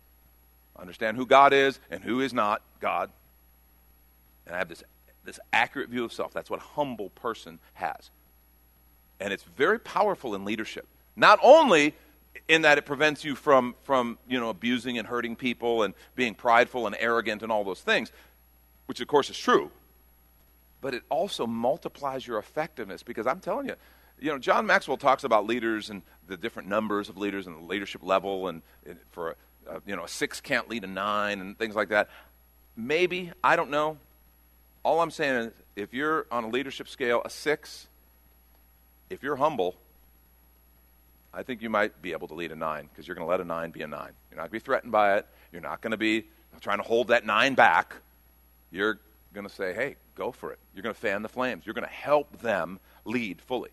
Understand 0.78 1.16
who 1.16 1.26
God 1.26 1.52
is 1.52 1.78
and 1.90 2.02
who 2.02 2.20
is 2.20 2.32
not 2.32 2.62
God. 2.80 3.10
And 4.46 4.54
I 4.54 4.58
have 4.58 4.68
this, 4.68 4.82
this 5.24 5.38
accurate 5.52 5.88
view 5.88 6.04
of 6.04 6.12
self. 6.12 6.32
That's 6.32 6.50
what 6.50 6.60
a 6.60 6.64
humble 6.64 7.10
person 7.10 7.58
has. 7.74 8.10
And 9.20 9.32
it's 9.32 9.42
very 9.42 9.78
powerful 9.78 10.34
in 10.34 10.44
leadership. 10.44 10.86
Not 11.14 11.38
only 11.42 11.94
in 12.48 12.62
that 12.62 12.78
it 12.78 12.86
prevents 12.86 13.24
you 13.24 13.34
from, 13.34 13.74
from 13.82 14.18
you 14.28 14.40
know, 14.40 14.48
abusing 14.48 14.98
and 14.98 15.06
hurting 15.06 15.36
people 15.36 15.82
and 15.82 15.94
being 16.16 16.34
prideful 16.34 16.86
and 16.86 16.96
arrogant 16.98 17.42
and 17.42 17.52
all 17.52 17.64
those 17.64 17.80
things, 17.80 18.10
which 18.86 19.00
of 19.00 19.08
course 19.08 19.30
is 19.30 19.38
true, 19.38 19.70
but 20.80 20.94
it 20.94 21.02
also 21.08 21.46
multiplies 21.46 22.26
your 22.26 22.38
effectiveness 22.38 23.02
because 23.02 23.26
I'm 23.26 23.40
telling 23.40 23.68
you, 23.68 23.76
you 24.20 24.30
know, 24.30 24.38
John 24.38 24.66
Maxwell 24.66 24.96
talks 24.96 25.24
about 25.24 25.46
leaders 25.46 25.90
and 25.90 26.02
the 26.26 26.36
different 26.36 26.68
numbers 26.68 27.08
of 27.08 27.16
leaders 27.16 27.46
and 27.46 27.56
the 27.56 27.66
leadership 27.66 28.02
level, 28.02 28.48
and, 28.48 28.62
and 28.86 28.98
for 29.10 29.30
a, 29.66 29.76
a, 29.76 29.82
you 29.86 29.96
know 29.96 30.04
a 30.04 30.08
six 30.08 30.40
can't 30.40 30.68
lead 30.68 30.84
a 30.84 30.86
nine 30.86 31.40
and 31.40 31.58
things 31.58 31.74
like 31.74 31.88
that. 31.88 32.08
Maybe 32.76 33.32
I 33.42 33.56
don't 33.56 33.70
know. 33.70 33.98
All 34.82 35.00
I'm 35.00 35.10
saying 35.10 35.34
is, 35.34 35.52
if 35.76 35.94
you're 35.94 36.26
on 36.30 36.44
a 36.44 36.48
leadership 36.48 36.88
scale, 36.88 37.22
a 37.24 37.30
six 37.30 37.88
if 39.10 39.22
you're 39.22 39.36
humble, 39.36 39.74
I 41.34 41.42
think 41.42 41.60
you 41.60 41.68
might 41.68 42.00
be 42.00 42.12
able 42.12 42.28
to 42.28 42.34
lead 42.34 42.52
a 42.52 42.56
nine 42.56 42.88
because 42.90 43.06
you're 43.06 43.14
going 43.14 43.26
to 43.26 43.30
let 43.30 43.40
a 43.40 43.44
nine 43.44 43.70
be 43.70 43.82
a 43.82 43.86
nine. 43.86 44.12
You're 44.30 44.36
not 44.36 44.42
going 44.44 44.48
to 44.48 44.52
be 44.52 44.58
threatened 44.60 44.92
by 44.92 45.18
it. 45.18 45.26
You're 45.52 45.62
not 45.62 45.80
going 45.80 45.90
to 45.90 45.96
be 45.96 46.24
trying 46.60 46.78
to 46.78 46.84
hold 46.84 47.08
that 47.08 47.26
nine 47.26 47.54
back. 47.54 47.94
You're 48.70 48.98
going 49.34 49.46
to 49.46 49.52
say, 49.52 49.72
hey, 49.74 49.96
go 50.14 50.32
for 50.32 50.52
it. 50.52 50.58
You're 50.74 50.82
going 50.82 50.94
to 50.94 51.00
fan 51.00 51.22
the 51.22 51.28
flames. 51.28 51.66
You're 51.66 51.74
going 51.74 51.86
to 51.86 51.92
help 51.92 52.40
them 52.40 52.80
lead 53.04 53.40
fully. 53.40 53.70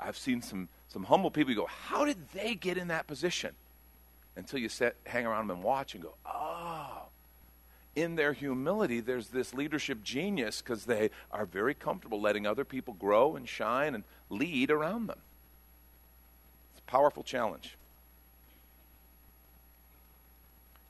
I've 0.00 0.16
seen 0.16 0.42
some, 0.42 0.68
some 0.88 1.04
humble 1.04 1.30
people, 1.30 1.54
go, 1.54 1.66
how 1.66 2.04
did 2.04 2.16
they 2.32 2.54
get 2.54 2.78
in 2.78 2.88
that 2.88 3.06
position? 3.06 3.54
Until 4.36 4.60
you 4.60 4.68
sit, 4.68 4.96
hang 5.04 5.26
around 5.26 5.48
them 5.48 5.56
and 5.56 5.64
watch 5.64 5.94
and 5.94 6.02
go, 6.02 6.14
oh. 6.24 7.07
In 7.98 8.14
their 8.14 8.32
humility, 8.32 9.00
there's 9.00 9.30
this 9.30 9.52
leadership 9.52 10.04
genius 10.04 10.62
because 10.62 10.84
they 10.84 11.10
are 11.32 11.44
very 11.44 11.74
comfortable 11.74 12.20
letting 12.20 12.46
other 12.46 12.64
people 12.64 12.94
grow 12.94 13.34
and 13.34 13.48
shine 13.48 13.92
and 13.92 14.04
lead 14.30 14.70
around 14.70 15.08
them. 15.08 15.18
It's 16.70 16.80
a 16.86 16.88
powerful 16.88 17.24
challenge. 17.24 17.76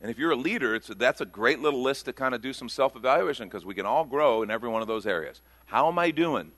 And 0.02 0.10
if 0.10 0.18
you're 0.18 0.32
a 0.32 0.36
leader, 0.36 0.74
it's, 0.74 0.88
that's 0.88 1.22
a 1.22 1.24
great 1.24 1.60
little 1.60 1.82
list 1.82 2.04
to 2.04 2.12
kind 2.12 2.34
of 2.34 2.42
do 2.42 2.52
some 2.52 2.68
self 2.68 2.94
evaluation 2.94 3.48
because 3.48 3.64
we 3.64 3.74
can 3.74 3.86
all 3.86 4.04
grow 4.04 4.42
in 4.42 4.50
every 4.50 4.68
one 4.68 4.82
of 4.82 4.88
those 4.88 5.06
areas. 5.06 5.40
How 5.64 5.88
am 5.88 5.98
I 5.98 6.10
doing 6.10 6.52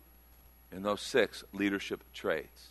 in 0.72 0.82
those 0.82 1.00
six 1.00 1.44
leadership 1.52 2.02
traits? 2.12 2.70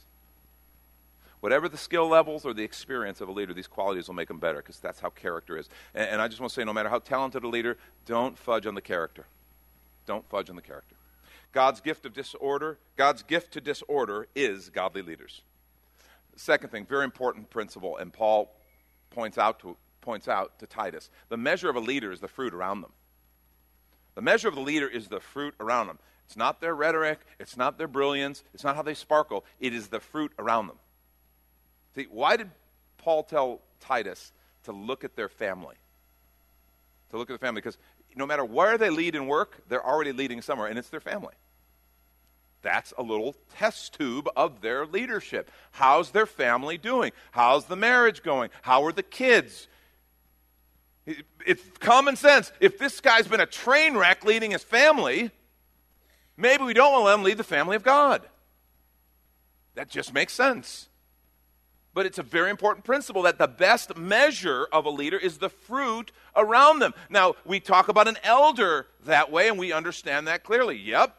Whatever 1.40 1.70
the 1.70 1.78
skill 1.78 2.08
levels 2.08 2.46
or 2.46 2.54
the 2.54 2.64
experience 2.64 3.22
of 3.22 3.30
a 3.30 3.32
leader, 3.32 3.54
these 3.54 3.68
qualities 3.68 4.08
will 4.08 4.16
make 4.16 4.28
them 4.28 4.40
better 4.40 4.58
because 4.58 4.80
that's 4.80 5.00
how 5.00 5.10
character 5.10 5.58
is. 5.58 5.70
And, 5.96 6.10
and 6.10 6.22
I 6.22 6.28
just 6.28 6.42
want 6.42 6.52
to 6.52 6.56
say 6.56 6.66
no 6.66 6.74
matter 6.74 6.90
how 6.90 7.00
talented 7.00 7.44
a 7.44 7.48
leader, 7.48 7.78
don't 8.06 8.38
fudge 8.38 8.66
on 8.66 8.76
the 8.76 8.82
character. 8.82 9.26
Don't 10.06 10.28
fudge 10.30 10.50
on 10.50 10.56
the 10.56 10.62
character. 10.62 10.96
God's 11.52 11.82
gift 11.82 12.06
of 12.06 12.14
disorder, 12.14 12.78
God's 12.96 13.24
gift 13.24 13.54
to 13.54 13.62
disorder 13.62 14.28
is 14.36 14.70
godly 14.70 15.02
leaders. 15.02 15.42
Second 16.36 16.70
thing, 16.70 16.86
very 16.86 17.04
important 17.04 17.50
principle, 17.50 17.98
and 17.98 18.14
Paul 18.14 18.54
points 19.10 19.38
out 19.38 19.60
to, 19.62 19.76
points 20.02 20.28
out 20.28 20.60
to 20.60 20.68
Titus 20.68 21.10
the 21.30 21.38
measure 21.38 21.70
of 21.70 21.76
a 21.76 21.80
leader 21.80 22.12
is 22.12 22.20
the 22.20 22.28
fruit 22.28 22.54
around 22.54 22.82
them. 22.82 22.92
The 24.16 24.22
measure 24.22 24.48
of 24.48 24.56
the 24.56 24.62
leader 24.62 24.88
is 24.88 25.08
the 25.08 25.20
fruit 25.20 25.56
around 25.60 25.88
them. 25.88 26.00
It's 26.26 26.38
not 26.38 26.62
their 26.62 26.76
rhetoric, 26.76 27.20
it's 27.40 27.58
not 27.58 27.78
their 27.78 27.88
brilliance, 27.88 28.44
it's 28.54 28.64
not 28.64 28.76
how 28.76 28.84
they 28.84 28.94
sparkle, 28.94 29.46
it 29.60 29.74
is 29.74 29.88
the 29.88 30.00
fruit 30.00 30.32
around 30.38 30.68
them. 30.68 30.78
See, 32.00 32.08
why 32.10 32.38
did 32.38 32.50
Paul 32.98 33.24
tell 33.24 33.60
Titus 33.82 34.32
to 34.64 34.72
look 34.72 35.04
at 35.04 35.18
their 35.18 35.28
family? 35.28 35.76
To 37.12 37.18
look 37.18 37.30
at 37.30 37.34
the 37.34 37.46
family, 37.46 37.60
because 37.60 37.78
no 38.16 38.26
matter 38.26 38.46
where 38.46 38.78
they 38.78 38.90
lead 38.90 39.16
in 39.16 39.28
work, 39.28 39.68
they're 39.68 39.86
already 39.86 40.14
leading 40.14 40.42
somewhere, 40.42 40.70
and 40.70 40.80
it's 40.80 40.88
their 40.88 41.02
family. 41.02 41.34
That's 42.62 42.94
a 42.98 43.04
little 43.04 43.36
test 43.58 43.96
tube 43.96 44.30
of 44.38 44.62
their 44.62 44.86
leadership. 44.86 45.52
How's 45.72 46.12
their 46.12 46.26
family 46.26 46.78
doing? 46.78 47.12
How's 47.32 47.66
the 47.66 47.76
marriage 47.76 48.24
going? 48.24 48.50
How 48.62 48.86
are 48.86 48.94
the 48.94 49.04
kids? 49.04 49.68
It's 51.06 51.64
common 51.80 52.16
sense. 52.16 52.54
If 52.62 52.80
this 52.80 53.02
guy's 53.02 53.28
been 53.28 53.42
a 53.42 53.46
train 53.46 53.98
wreck 53.98 54.24
leading 54.24 54.52
his 54.52 54.64
family, 54.64 55.32
maybe 56.38 56.64
we 56.64 56.74
don't 56.74 56.94
want 56.94 57.02
to 57.02 57.06
let 57.08 57.16
him 57.16 57.24
lead 57.24 57.38
the 57.38 57.44
family 57.44 57.76
of 57.76 57.84
God. 57.84 58.22
That 59.76 59.90
just 59.90 60.14
makes 60.14 60.32
sense. 60.32 60.89
But 61.94 62.06
it's 62.06 62.20
a 62.20 62.24
very 62.24 62.50
important 62.50 62.86
principle 62.86 63.24
that 63.24 63.38
the 63.38 63.48
best 63.48 63.98
measure 63.98 64.68
of 64.72 64.86
a 64.86 64.90
leader 64.90 65.18
is 65.18 65.40
the 65.40 65.50
fruit 65.50 66.12
around 66.36 66.80
them. 66.80 66.94
Now, 67.10 67.36
we 67.46 67.60
talk 67.60 67.88
about 67.88 68.08
an 68.08 68.18
elder 68.24 68.88
that 69.06 69.32
way, 69.32 69.48
and 69.48 69.58
we 69.58 69.74
understand 69.74 70.28
that 70.28 70.44
clearly. 70.44 70.78
Yep. 70.78 71.16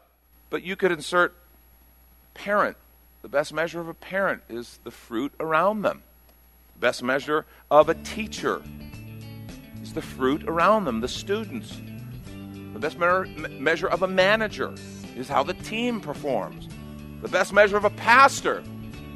But 0.49 0.63
you 0.63 0.75
could 0.75 0.91
insert 0.91 1.35
parent. 2.33 2.77
The 3.21 3.27
best 3.27 3.53
measure 3.53 3.79
of 3.79 3.87
a 3.87 3.93
parent 3.93 4.41
is 4.49 4.79
the 4.83 4.91
fruit 4.91 5.33
around 5.39 5.81
them. 5.83 6.03
The 6.75 6.79
best 6.79 7.03
measure 7.03 7.45
of 7.69 7.89
a 7.89 7.93
teacher 7.93 8.61
is 9.81 9.93
the 9.93 10.01
fruit 10.01 10.43
around 10.47 10.85
them, 10.85 11.01
the 11.01 11.07
students. 11.07 11.79
The 12.73 12.79
best 12.79 12.97
measure 12.97 13.87
of 13.87 14.01
a 14.01 14.07
manager 14.07 14.73
is 15.15 15.27
how 15.27 15.43
the 15.43 15.53
team 15.53 15.99
performs. 15.99 16.67
The 17.21 17.27
best 17.27 17.53
measure 17.53 17.77
of 17.77 17.85
a 17.85 17.91
pastor 17.91 18.63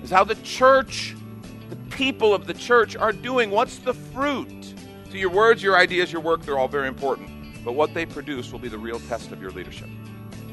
is 0.03 0.11
how 0.11 0.23
the 0.23 0.35
church 0.35 1.15
people 1.95 2.33
of 2.33 2.45
the 2.45 2.53
church 2.53 2.95
are 2.97 3.13
doing? 3.13 3.49
What's 3.49 3.77
the 3.77 3.93
fruit? 3.93 4.73
So, 5.09 5.15
your 5.15 5.29
words, 5.29 5.63
your 5.63 5.77
ideas, 5.77 6.11
your 6.11 6.21
work, 6.21 6.43
they're 6.43 6.59
all 6.59 6.67
very 6.67 6.89
important. 6.89 7.63
But 7.63 7.71
what 7.73 7.93
they 7.93 8.05
produce 8.05 8.51
will 8.51 8.59
be 8.59 8.67
the 8.67 8.77
real 8.77 8.99
test 9.01 9.31
of 9.31 9.41
your 9.41 9.51
leadership. 9.51 9.87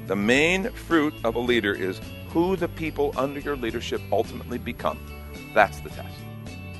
The 0.06 0.16
main 0.16 0.70
fruit 0.70 1.12
of 1.24 1.34
a 1.34 1.40
leader 1.40 1.74
is 1.74 2.00
who 2.28 2.54
the 2.56 2.68
people 2.68 3.12
under 3.16 3.40
your 3.40 3.56
leadership 3.56 4.00
ultimately 4.12 4.56
become. 4.56 4.98
That's 5.52 5.80
the 5.80 5.90
test. 5.90 6.14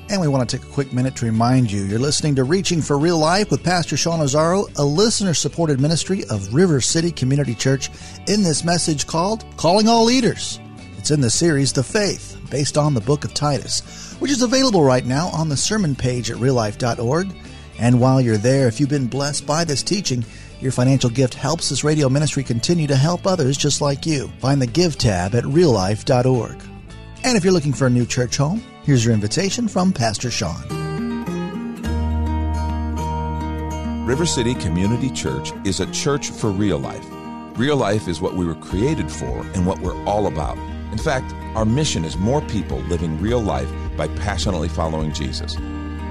And 0.09 0.21
we 0.21 0.27
want 0.27 0.49
to 0.49 0.57
take 0.57 0.65
a 0.65 0.71
quick 0.71 0.93
minute 0.93 1.15
to 1.17 1.25
remind 1.25 1.71
you 1.71 1.83
you're 1.83 1.99
listening 1.99 2.35
to 2.35 2.43
Reaching 2.43 2.81
for 2.81 2.97
Real 2.97 3.17
Life 3.17 3.51
with 3.51 3.63
Pastor 3.63 3.97
Sean 3.97 4.19
Azzaro, 4.19 4.69
a 4.77 4.83
listener 4.83 5.33
supported 5.33 5.79
ministry 5.79 6.23
of 6.29 6.53
River 6.53 6.81
City 6.81 7.11
Community 7.11 7.55
Church, 7.55 7.89
in 8.27 8.43
this 8.43 8.63
message 8.63 9.07
called 9.07 9.45
Calling 9.57 9.87
All 9.87 10.05
Leaders. 10.05 10.59
It's 10.97 11.11
in 11.11 11.21
the 11.21 11.29
series 11.29 11.73
The 11.73 11.83
Faith, 11.83 12.32
based 12.53 12.77
on 12.77 12.93
the 12.93 13.01
book 13.01 13.25
of 13.25 13.33
Titus 13.33 14.03
which 14.23 14.31
is 14.31 14.41
available 14.41 14.81
right 14.81 15.05
now 15.05 15.27
on 15.33 15.49
the 15.49 15.57
sermon 15.57 15.95
page 15.95 16.31
at 16.31 16.37
reallife.org. 16.37 17.35
And 17.77 17.99
while 17.99 18.21
you're 18.21 18.37
there, 18.37 18.69
if 18.69 18.79
you've 18.79 18.87
been 18.87 19.07
blessed 19.07 19.45
by 19.45 19.65
this 19.65 19.83
teaching, 19.83 20.23
your 20.61 20.71
financial 20.71 21.09
gift 21.09 21.33
helps 21.33 21.67
this 21.67 21.83
radio 21.83 22.07
ministry 22.07 22.41
continue 22.41 22.87
to 22.87 22.95
help 22.95 23.27
others 23.27 23.57
just 23.57 23.81
like 23.81 24.05
you. 24.05 24.29
Find 24.39 24.61
the 24.61 24.67
Give 24.67 24.97
tab 24.97 25.35
at 25.35 25.43
reallife.org. 25.43 26.63
And 27.25 27.35
if 27.35 27.43
you're 27.43 27.51
looking 27.51 27.73
for 27.73 27.87
a 27.87 27.89
new 27.89 28.05
church 28.05 28.37
home, 28.37 28.63
here's 28.83 29.03
your 29.03 29.13
invitation 29.13 29.67
from 29.67 29.91
Pastor 29.91 30.31
Sean. 30.31 30.63
River 34.05 34.25
City 34.25 34.53
Community 34.55 35.09
Church 35.09 35.51
is 35.65 35.81
a 35.81 35.91
church 35.91 36.29
for 36.29 36.49
real 36.49 36.79
life. 36.79 37.05
Real 37.57 37.75
life 37.75 38.07
is 38.07 38.21
what 38.21 38.35
we 38.35 38.45
were 38.45 38.55
created 38.55 39.11
for 39.11 39.45
and 39.53 39.65
what 39.65 39.79
we're 39.79 40.01
all 40.05 40.27
about. 40.27 40.57
In 40.93 40.99
fact, 40.99 41.33
our 41.55 41.65
mission 41.65 42.05
is 42.05 42.17
more 42.17 42.39
people 42.39 42.77
living 42.81 43.19
real 43.19 43.41
life 43.41 43.67
by 43.97 44.07
passionately 44.09 44.69
following 44.69 45.11
Jesus. 45.11 45.55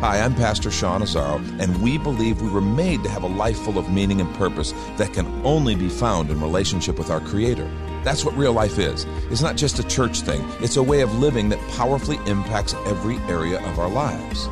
Hi, 0.01 0.21
I'm 0.21 0.35
Pastor 0.35 0.73
Sean 0.73 1.03
Azzaro, 1.03 1.39
and 1.61 1.81
we 1.81 1.99
believe 1.99 2.43
we 2.43 2.51
were 2.51 2.61
made 2.61 3.05
to 3.05 3.09
have 3.09 3.23
a 3.23 3.29
life 3.29 3.57
full 3.59 3.79
of 3.79 3.93
meaning 3.93 4.21
and 4.21 4.35
purpose 4.35 4.73
that 4.97 5.13
can 5.13 5.29
only 5.47 5.77
be 5.77 5.89
found 5.89 6.31
in 6.31 6.41
relationship 6.41 6.99
with 6.99 7.11
our 7.11 7.21
Creator. 7.21 7.71
That's 8.03 8.25
what 8.25 8.37
real 8.37 8.53
life 8.55 8.77
is. 8.77 9.07
It's 9.31 9.41
not 9.41 9.55
just 9.55 9.79
a 9.79 9.87
church 9.87 10.23
thing, 10.23 10.45
it's 10.59 10.77
a 10.77 10.83
way 10.83 11.03
of 11.03 11.17
living 11.17 11.49
that 11.51 11.61
powerfully 11.77 12.19
impacts 12.27 12.75
every 12.85 13.19
area 13.33 13.65
of 13.65 13.79
our 13.79 13.89
lives. 13.89 14.49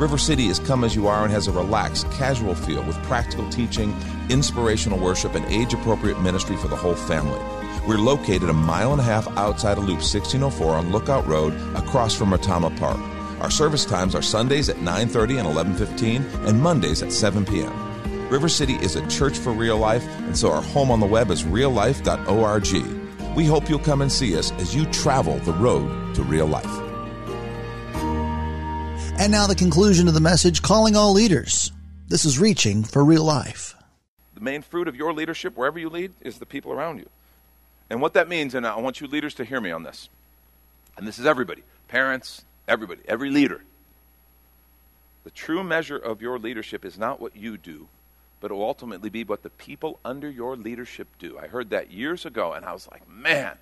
River 0.00 0.18
City 0.18 0.46
is 0.46 0.58
come 0.58 0.82
as 0.82 0.96
you 0.96 1.06
are 1.06 1.22
and 1.22 1.32
has 1.32 1.46
a 1.46 1.52
relaxed, 1.52 2.10
casual 2.10 2.56
feel 2.56 2.82
with 2.82 3.00
practical 3.04 3.48
teaching, 3.50 3.96
inspirational 4.30 4.98
worship, 4.98 5.36
and 5.36 5.46
age 5.46 5.74
appropriate 5.74 6.20
ministry 6.20 6.56
for 6.56 6.66
the 6.66 6.74
whole 6.74 6.96
family. 6.96 7.59
We're 7.86 7.98
located 7.98 8.48
a 8.48 8.52
mile 8.52 8.92
and 8.92 9.00
a 9.00 9.04
half 9.04 9.26
outside 9.36 9.78
of 9.78 9.84
Loop 9.84 9.98
1604 9.98 10.74
on 10.74 10.92
Lookout 10.92 11.26
Road 11.26 11.54
across 11.76 12.14
from 12.14 12.30
Retama 12.30 12.76
Park. 12.78 12.98
Our 13.40 13.50
service 13.50 13.86
times 13.86 14.14
are 14.14 14.22
Sundays 14.22 14.68
at 14.68 14.76
9:30 14.76 15.38
and 15.38 15.48
11:15 15.48 16.24
and 16.46 16.60
Mondays 16.60 17.02
at 17.02 17.12
7 17.12 17.44
p.m. 17.44 17.72
River 18.28 18.48
City 18.48 18.74
is 18.74 18.96
a 18.96 19.06
church 19.08 19.38
for 19.38 19.52
real 19.52 19.78
life, 19.78 20.06
and 20.20 20.36
so 20.36 20.52
our 20.52 20.62
home 20.62 20.90
on 20.90 21.00
the 21.00 21.06
web 21.06 21.30
is 21.30 21.42
reallife.org. 21.42 23.36
We 23.36 23.46
hope 23.46 23.68
you'll 23.68 23.78
come 23.78 24.02
and 24.02 24.12
see 24.12 24.36
us 24.36 24.52
as 24.52 24.74
you 24.74 24.84
travel 24.86 25.38
the 25.38 25.52
road 25.54 26.14
to 26.14 26.22
real 26.22 26.46
life. 26.46 26.80
And 29.18 29.32
now 29.32 29.46
the 29.46 29.54
conclusion 29.54 30.06
of 30.06 30.14
the 30.14 30.20
message 30.20 30.62
calling 30.62 30.96
all 30.96 31.12
leaders. 31.12 31.72
This 32.08 32.24
is 32.24 32.38
reaching 32.38 32.84
for 32.84 33.04
real 33.04 33.24
life. 33.24 33.74
The 34.34 34.40
main 34.40 34.62
fruit 34.62 34.88
of 34.88 34.96
your 34.96 35.12
leadership, 35.12 35.56
wherever 35.56 35.78
you 35.78 35.88
lead, 35.88 36.12
is 36.20 36.38
the 36.38 36.46
people 36.46 36.72
around 36.72 36.98
you. 36.98 37.08
And 37.90 38.00
what 38.00 38.14
that 38.14 38.28
means, 38.28 38.54
and 38.54 38.66
I 38.66 38.78
want 38.78 39.00
you 39.00 39.08
leaders 39.08 39.34
to 39.34 39.44
hear 39.44 39.60
me 39.60 39.72
on 39.72 39.82
this, 39.82 40.08
and 40.96 41.06
this 41.06 41.18
is 41.18 41.26
everybody 41.26 41.62
parents, 41.88 42.44
everybody, 42.68 43.00
every 43.08 43.30
leader. 43.30 43.60
The 45.24 45.30
true 45.30 45.64
measure 45.64 45.96
of 45.96 46.22
your 46.22 46.38
leadership 46.38 46.84
is 46.84 46.96
not 46.96 47.20
what 47.20 47.34
you 47.34 47.58
do, 47.58 47.88
but 48.40 48.52
it 48.52 48.54
will 48.54 48.64
ultimately 48.64 49.10
be 49.10 49.24
what 49.24 49.42
the 49.42 49.50
people 49.50 49.98
under 50.04 50.30
your 50.30 50.56
leadership 50.56 51.08
do. 51.18 51.36
I 51.36 51.48
heard 51.48 51.70
that 51.70 51.90
years 51.90 52.24
ago, 52.24 52.52
and 52.52 52.64
I 52.64 52.72
was 52.72 52.88
like, 52.90 53.08
man, 53.10 53.58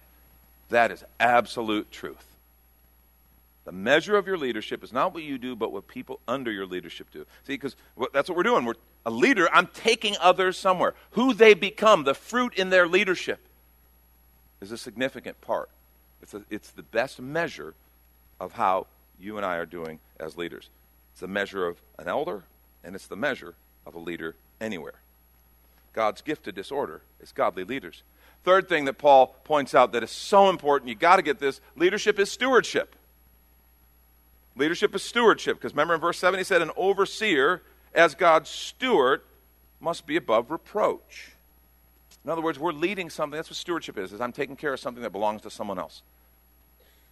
that 0.68 0.90
is 0.92 1.02
absolute 1.18 1.90
truth. 1.90 2.24
The 3.64 3.72
measure 3.72 4.16
of 4.16 4.26
your 4.26 4.36
leadership 4.36 4.84
is 4.84 4.92
not 4.92 5.14
what 5.14 5.22
you 5.22 5.38
do, 5.38 5.56
but 5.56 5.72
what 5.72 5.88
people 5.88 6.20
under 6.28 6.52
your 6.52 6.66
leadership 6.66 7.06
do. 7.10 7.24
See, 7.46 7.54
because 7.54 7.76
that's 8.12 8.28
what 8.28 8.36
we're 8.36 8.42
doing. 8.42 8.66
We're 8.66 8.74
a 9.06 9.10
leader. 9.10 9.48
I'm 9.52 9.68
taking 9.68 10.16
others 10.20 10.58
somewhere. 10.58 10.94
Who 11.12 11.32
they 11.32 11.54
become, 11.54 12.04
the 12.04 12.14
fruit 12.14 12.54
in 12.54 12.68
their 12.68 12.86
leadership 12.86 13.40
is 14.60 14.72
a 14.72 14.78
significant 14.78 15.40
part. 15.40 15.70
It's, 16.22 16.34
a, 16.34 16.42
it's 16.50 16.70
the 16.70 16.82
best 16.82 17.20
measure 17.20 17.74
of 18.40 18.52
how 18.52 18.86
you 19.20 19.36
and 19.36 19.46
I 19.46 19.56
are 19.56 19.66
doing 19.66 19.98
as 20.18 20.36
leaders. 20.36 20.68
It's 21.12 21.20
the 21.20 21.28
measure 21.28 21.66
of 21.66 21.80
an 21.98 22.08
elder, 22.08 22.44
and 22.84 22.94
it's 22.94 23.06
the 23.06 23.16
measure 23.16 23.54
of 23.86 23.94
a 23.94 23.98
leader 23.98 24.34
anywhere. 24.60 25.00
God's 25.92 26.22
gift 26.22 26.44
to 26.44 26.52
disorder 26.52 27.02
is 27.20 27.32
godly 27.32 27.64
leaders. 27.64 28.02
Third 28.44 28.68
thing 28.68 28.84
that 28.84 28.98
Paul 28.98 29.34
points 29.44 29.74
out 29.74 29.92
that 29.92 30.02
is 30.02 30.10
so 30.10 30.48
important, 30.48 30.88
you 30.88 30.94
got 30.94 31.16
to 31.16 31.22
get 31.22 31.40
this 31.40 31.60
leadership 31.76 32.18
is 32.18 32.30
stewardship. 32.30 32.94
Leadership 34.56 34.94
is 34.94 35.02
stewardship, 35.02 35.56
because 35.56 35.72
remember 35.72 35.94
in 35.94 36.00
verse 36.00 36.18
7 36.18 36.38
he 36.38 36.44
said, 36.44 36.62
An 36.62 36.70
overseer, 36.76 37.62
as 37.94 38.14
God's 38.14 38.50
steward, 38.50 39.22
must 39.80 40.06
be 40.06 40.16
above 40.16 40.50
reproach. 40.50 41.32
In 42.24 42.30
other 42.30 42.42
words, 42.42 42.58
we're 42.58 42.72
leading 42.72 43.10
something. 43.10 43.36
That's 43.36 43.50
what 43.50 43.56
stewardship 43.56 43.98
is, 43.98 44.12
is 44.12 44.20
I'm 44.20 44.32
taking 44.32 44.56
care 44.56 44.74
of 44.74 44.80
something 44.80 45.02
that 45.02 45.12
belongs 45.12 45.42
to 45.42 45.50
someone 45.50 45.78
else. 45.78 46.02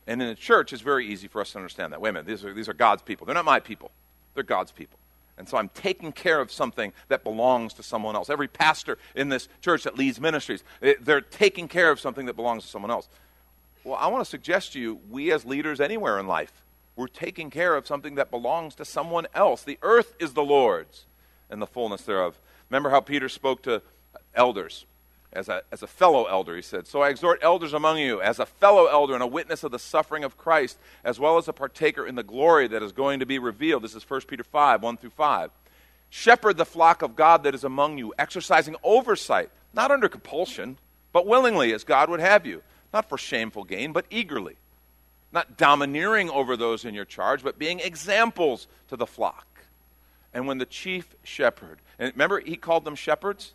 And 0.07 0.23
in 0.23 0.29
the 0.29 0.35
church, 0.35 0.73
it's 0.73 0.83
very 0.83 1.07
easy 1.07 1.27
for 1.27 1.41
us 1.41 1.53
to 1.53 1.59
understand 1.59 1.93
that. 1.93 2.01
Wait 2.01 2.11
a 2.11 2.13
minute, 2.13 2.27
these 2.27 2.45
are, 2.45 2.53
these 2.53 2.69
are 2.69 2.75
God's 2.75 3.03
people. 3.03 3.27
They're 3.27 3.35
not 3.35 3.45
my 3.45 3.61
people, 3.61 3.91
they're 4.35 4.45
God's 4.45 4.73
people. 4.73 4.99
And 5.39 5.47
so 5.49 5.59
I'm 5.59 5.69
taking 5.69 6.13
care 6.13 6.41
of 6.41 6.51
something 6.51 6.93
that 7.09 7.23
belongs 7.23 7.75
to 7.75 7.83
someone 7.83 8.17
else. 8.17 8.31
Every 8.31 8.49
pastor 8.49 8.97
in 9.15 9.29
this 9.29 9.49
church 9.61 9.83
that 9.83 9.99
leads 9.99 10.19
ministries, 10.19 10.65
they're 10.81 11.21
taking 11.21 11.69
care 11.69 11.91
of 11.91 12.01
something 12.01 12.27
that 12.27 12.37
belongs 12.37 12.63
to 12.63 12.69
someone 12.71 12.91
else. 12.91 13.09
Well, 13.85 13.99
I 14.01 14.07
want 14.07 14.25
to 14.25 14.31
suggest 14.31 14.73
to 14.73 14.81
you, 14.81 14.99
we 15.11 15.31
as 15.33 15.45
leaders 15.45 15.79
anywhere 15.79 16.19
in 16.19 16.27
life, 16.27 16.65
we're 16.97 17.07
taking 17.07 17.51
care 17.51 17.77
of 17.77 17.87
something 17.87 18.15
that 18.15 18.31
belongs 18.31 18.75
to 18.77 18.85
someone 18.87 19.27
else. 19.35 19.63
The 19.63 19.79
earth 19.83 20.15
is 20.19 20.33
the 20.33 20.43
Lord's 20.43 21.05
and 21.51 21.61
the 21.61 21.67
fullness 21.67 22.03
thereof. 22.03 22.39
Remember 22.71 22.89
how 22.89 23.01
Peter 23.01 23.29
spoke 23.29 23.63
to 23.65 23.83
elders 24.35 24.87
as 25.37 25.49
a, 25.49 25.63
as 25.71 25.83
a 25.83 25.87
fellow 25.87 26.25
elder, 26.25 26.57
he 26.57 26.63
said, 26.63 26.87
So 26.87 27.03
I 27.03 27.11
exhort 27.11 27.41
elders 27.43 27.75
among 27.75 27.99
you, 27.99 28.21
as 28.21 28.39
a 28.39 28.47
fellow 28.47 28.87
elder 28.87 29.15
and 29.15 29.23
a 29.23 29.27
witness 29.27 29.63
of 29.63 29.71
the 29.71 29.79
suffering 29.79 30.25
of 30.25 30.39
Christ, 30.39 30.79
as 31.05 31.21
well 31.21 31.39
as 31.39 31.47
a 31.47 31.53
partaker 31.53 32.07
in 32.07 32.15
the 32.15 32.23
glory 32.23 32.67
that 32.69 32.83
is 32.83 32.93
going 32.93 33.21
to 33.21 33.27
be 33.27 33.39
revealed. 33.39 33.85
This 33.85 33.95
is 33.95 34.09
1 34.09 34.23
Peter 34.23 34.43
5 34.43 34.83
1 34.83 34.97
through 34.97 35.11
5. 35.11 35.51
Shepherd 36.09 36.57
the 36.57 36.65
flock 36.65 37.03
of 37.03 37.15
God 37.15 37.43
that 37.43 37.55
is 37.55 37.65
among 37.65 37.99
you, 37.99 38.15
exercising 38.19 38.77
oversight, 38.83 39.51
not 39.75 39.91
under 39.91 40.09
compulsion, 40.09 40.79
but 41.13 41.27
willingly, 41.27 41.73
as 41.73 41.85
God 41.85 42.09
would 42.09 42.21
have 42.21 42.47
you, 42.47 42.63
not 42.93 43.09
for 43.09 43.19
shameful 43.19 43.65
gain, 43.65 43.93
but 43.93 44.07
eagerly, 44.11 44.57
not 45.33 45.57
domineering 45.57 46.31
over 46.31 46.57
those 46.57 46.85
in 46.85 46.95
your 46.95 47.05
charge, 47.05 47.43
but 47.43 47.59
being 47.59 47.81
examples 47.81 48.67
to 48.89 48.97
the 48.97 49.07
flock. 49.07 49.47
And 50.33 50.47
when 50.47 50.59
the 50.59 50.67
chief 50.67 51.15
shepherd, 51.23 51.79
and 51.99 52.13
remember, 52.13 52.41
he 52.41 52.57
called 52.57 52.85
them 52.85 52.95
shepherds? 52.95 53.53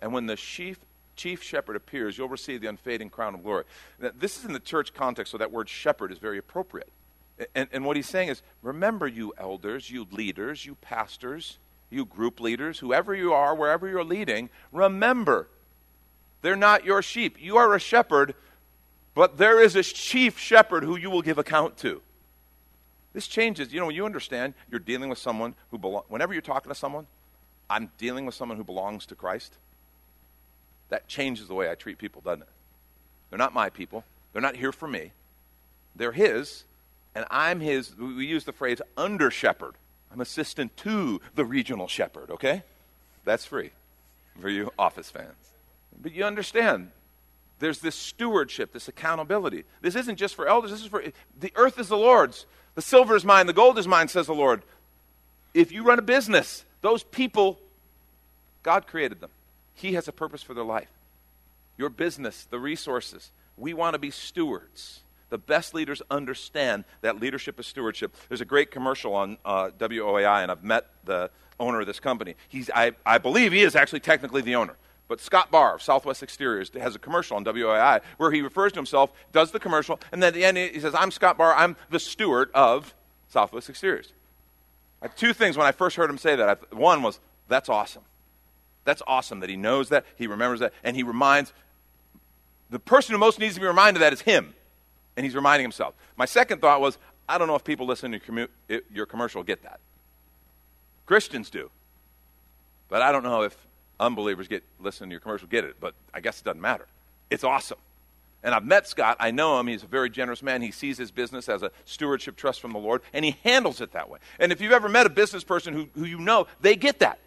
And 0.00 0.12
when 0.12 0.26
the 0.26 0.36
chief 0.36 0.78
chief 1.16 1.42
shepherd 1.42 1.76
appears, 1.76 2.16
you'll 2.16 2.28
receive 2.28 2.60
the 2.60 2.68
unfading 2.68 3.10
crown 3.10 3.34
of 3.34 3.42
glory. 3.42 3.64
Now, 4.00 4.10
this 4.18 4.38
is 4.38 4.44
in 4.44 4.52
the 4.52 4.60
church 4.60 4.94
context, 4.94 5.32
so 5.32 5.38
that 5.38 5.52
word 5.52 5.68
shepherd 5.68 6.12
is 6.12 6.18
very 6.18 6.38
appropriate. 6.38 6.90
And, 7.54 7.68
and 7.72 7.84
what 7.84 7.96
he's 7.96 8.08
saying 8.08 8.28
is 8.28 8.42
remember, 8.62 9.06
you 9.06 9.32
elders, 9.38 9.90
you 9.90 10.06
leaders, 10.10 10.64
you 10.64 10.76
pastors, 10.76 11.58
you 11.90 12.04
group 12.04 12.40
leaders, 12.40 12.78
whoever 12.78 13.14
you 13.14 13.32
are, 13.32 13.54
wherever 13.54 13.88
you're 13.88 14.04
leading, 14.04 14.50
remember, 14.70 15.48
they're 16.40 16.56
not 16.56 16.84
your 16.84 17.02
sheep. 17.02 17.36
You 17.40 17.56
are 17.56 17.74
a 17.74 17.80
shepherd, 17.80 18.34
but 19.14 19.38
there 19.38 19.60
is 19.60 19.76
a 19.76 19.82
chief 19.82 20.38
shepherd 20.38 20.84
who 20.84 20.96
you 20.96 21.10
will 21.10 21.22
give 21.22 21.38
account 21.38 21.76
to. 21.78 22.00
This 23.12 23.26
changes. 23.26 23.72
You 23.72 23.80
know, 23.80 23.86
when 23.86 23.94
you 23.94 24.06
understand 24.06 24.54
you're 24.70 24.80
dealing 24.80 25.10
with 25.10 25.18
someone 25.18 25.54
who 25.70 25.78
belongs, 25.78 26.06
whenever 26.08 26.32
you're 26.32 26.42
talking 26.42 26.70
to 26.70 26.74
someone, 26.74 27.06
I'm 27.68 27.90
dealing 27.98 28.26
with 28.26 28.34
someone 28.34 28.56
who 28.56 28.64
belongs 28.64 29.06
to 29.06 29.14
Christ 29.14 29.56
that 30.92 31.08
changes 31.08 31.48
the 31.48 31.54
way 31.54 31.70
I 31.70 31.74
treat 31.74 31.96
people, 31.96 32.20
doesn't 32.20 32.42
it? 32.42 32.48
They're 33.30 33.38
not 33.38 33.54
my 33.54 33.70
people. 33.70 34.04
They're 34.32 34.42
not 34.42 34.56
here 34.56 34.72
for 34.72 34.86
me. 34.86 35.12
They're 35.96 36.12
His, 36.12 36.64
and 37.14 37.24
I'm 37.30 37.60
His. 37.60 37.96
We 37.96 38.26
use 38.26 38.44
the 38.44 38.52
phrase 38.52 38.82
under 38.94 39.30
shepherd. 39.30 39.76
I'm 40.12 40.20
assistant 40.20 40.76
to 40.78 41.22
the 41.34 41.46
regional 41.46 41.88
shepherd, 41.88 42.30
okay? 42.30 42.62
That's 43.24 43.46
free 43.46 43.70
for 44.38 44.50
you 44.50 44.70
office 44.78 45.10
fans. 45.10 45.32
But 45.98 46.12
you 46.12 46.24
understand, 46.24 46.90
there's 47.58 47.78
this 47.78 47.94
stewardship, 47.94 48.74
this 48.74 48.86
accountability. 48.86 49.64
This 49.80 49.94
isn't 49.94 50.16
just 50.16 50.34
for 50.34 50.46
elders, 50.46 50.72
this 50.72 50.82
is 50.82 50.88
for 50.88 51.02
the 51.40 51.52
earth 51.56 51.78
is 51.78 51.88
the 51.88 51.96
Lord's. 51.96 52.44
The 52.74 52.82
silver 52.82 53.16
is 53.16 53.24
mine, 53.24 53.46
the 53.46 53.54
gold 53.54 53.78
is 53.78 53.88
mine, 53.88 54.08
says 54.08 54.26
the 54.26 54.34
Lord. 54.34 54.62
If 55.54 55.72
you 55.72 55.84
run 55.84 55.98
a 55.98 56.02
business, 56.02 56.66
those 56.82 57.02
people, 57.02 57.58
God 58.62 58.86
created 58.86 59.22
them. 59.22 59.30
He 59.74 59.94
has 59.94 60.08
a 60.08 60.12
purpose 60.12 60.42
for 60.42 60.54
their 60.54 60.64
life. 60.64 60.90
Your 61.78 61.88
business, 61.88 62.46
the 62.50 62.58
resources, 62.58 63.30
we 63.56 63.74
want 63.74 63.94
to 63.94 63.98
be 63.98 64.10
stewards. 64.10 65.00
The 65.30 65.38
best 65.38 65.72
leaders 65.72 66.02
understand 66.10 66.84
that 67.00 67.18
leadership 67.18 67.58
is 67.58 67.66
stewardship. 67.66 68.14
There's 68.28 68.42
a 68.42 68.46
great 68.46 68.70
commercial 68.70 69.14
on 69.14 69.38
uh, 69.44 69.70
WOAI, 69.78 70.42
and 70.42 70.50
I've 70.50 70.62
met 70.62 70.86
the 71.04 71.30
owner 71.58 71.80
of 71.80 71.86
this 71.86 72.00
company. 72.00 72.34
He's, 72.48 72.70
I, 72.74 72.92
I 73.06 73.18
believe 73.18 73.52
he 73.52 73.62
is 73.62 73.74
actually 73.74 74.00
technically 74.00 74.42
the 74.42 74.56
owner. 74.56 74.76
But 75.08 75.20
Scott 75.20 75.50
Barr 75.50 75.74
of 75.74 75.82
Southwest 75.82 76.22
Exteriors 76.22 76.70
has 76.78 76.94
a 76.94 76.98
commercial 76.98 77.36
on 77.36 77.44
WOAI 77.44 78.00
where 78.16 78.30
he 78.30 78.42
refers 78.42 78.72
to 78.72 78.78
himself, 78.78 79.12
does 79.32 79.50
the 79.50 79.60
commercial, 79.60 80.00
and 80.10 80.22
then 80.22 80.28
at 80.28 80.34
the 80.34 80.44
end 80.44 80.56
he 80.56 80.80
says, 80.80 80.94
I'm 80.94 81.10
Scott 81.10 81.36
Barr, 81.36 81.54
I'm 81.54 81.76
the 81.90 81.98
steward 81.98 82.50
of 82.54 82.94
Southwest 83.28 83.68
Exteriors. 83.68 84.12
Two 85.16 85.32
things 85.32 85.56
when 85.56 85.66
I 85.66 85.72
first 85.72 85.96
heard 85.96 86.08
him 86.08 86.18
say 86.18 86.36
that. 86.36 86.72
One 86.72 87.02
was, 87.02 87.18
that's 87.48 87.68
awesome. 87.68 88.02
That's 88.84 89.02
awesome 89.06 89.40
that 89.40 89.50
he 89.50 89.56
knows 89.56 89.90
that, 89.90 90.04
he 90.16 90.26
remembers 90.26 90.60
that, 90.60 90.72
and 90.82 90.96
he 90.96 91.02
reminds 91.02 91.52
the 92.70 92.78
person 92.78 93.12
who 93.12 93.18
most 93.18 93.38
needs 93.38 93.54
to 93.54 93.60
be 93.60 93.66
reminded 93.66 93.96
of 93.96 94.00
that 94.00 94.12
is 94.12 94.22
him. 94.22 94.54
And 95.16 95.24
he's 95.24 95.34
reminding 95.34 95.64
himself. 95.64 95.94
My 96.16 96.24
second 96.24 96.60
thought 96.60 96.80
was, 96.80 96.96
I 97.28 97.38
don't 97.38 97.46
know 97.46 97.54
if 97.54 97.64
people 97.64 97.86
listening 97.86 98.18
to 98.18 98.26
commu- 98.26 98.82
your 98.92 99.06
commercial 99.06 99.42
get 99.42 99.62
that. 99.62 99.78
Christians 101.06 101.50
do. 101.50 101.70
But 102.88 103.02
I 103.02 103.12
don't 103.12 103.22
know 103.22 103.42
if 103.42 103.56
unbelievers 104.00 104.48
get 104.48 104.64
listen 104.80 105.08
to 105.08 105.12
your 105.12 105.20
commercial 105.20 105.48
get 105.48 105.64
it, 105.64 105.76
but 105.80 105.94
I 106.12 106.20
guess 106.20 106.40
it 106.40 106.44
doesn't 106.44 106.60
matter. 106.60 106.86
It's 107.30 107.44
awesome. 107.44 107.78
And 108.42 108.54
I've 108.54 108.64
met 108.64 108.88
Scott. 108.88 109.16
I 109.20 109.30
know 109.30 109.60
him. 109.60 109.68
He's 109.68 109.82
a 109.82 109.86
very 109.86 110.10
generous 110.10 110.42
man. 110.42 110.62
He 110.62 110.72
sees 110.72 110.98
his 110.98 111.10
business 111.10 111.48
as 111.48 111.62
a 111.62 111.70
stewardship 111.84 112.36
trust 112.36 112.60
from 112.60 112.72
the 112.72 112.78
Lord, 112.78 113.02
and 113.12 113.24
he 113.24 113.36
handles 113.44 113.80
it 113.80 113.92
that 113.92 114.10
way. 114.10 114.18
And 114.38 114.50
if 114.50 114.60
you've 114.60 114.72
ever 114.72 114.88
met 114.88 115.06
a 115.06 115.10
business 115.10 115.44
person 115.44 115.74
who, 115.74 115.88
who 115.94 116.04
you 116.04 116.18
know, 116.18 116.46
they 116.60 116.74
get 116.74 116.98
that 116.98 117.18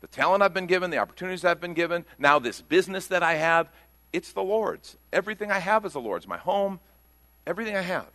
the 0.00 0.06
talent 0.06 0.42
I've 0.42 0.54
been 0.54 0.66
given, 0.66 0.90
the 0.90 0.98
opportunities 0.98 1.44
I've 1.44 1.60
been 1.60 1.74
given, 1.74 2.04
now 2.18 2.38
this 2.38 2.60
business 2.60 3.06
that 3.08 3.22
I 3.22 3.34
have, 3.34 3.68
it's 4.12 4.32
the 4.32 4.42
Lord's. 4.42 4.96
Everything 5.12 5.50
I 5.50 5.58
have 5.58 5.84
is 5.84 5.92
the 5.92 6.00
Lord's. 6.00 6.26
My 6.26 6.38
home, 6.38 6.80
everything 7.46 7.76
I 7.76 7.82
have. 7.82 8.06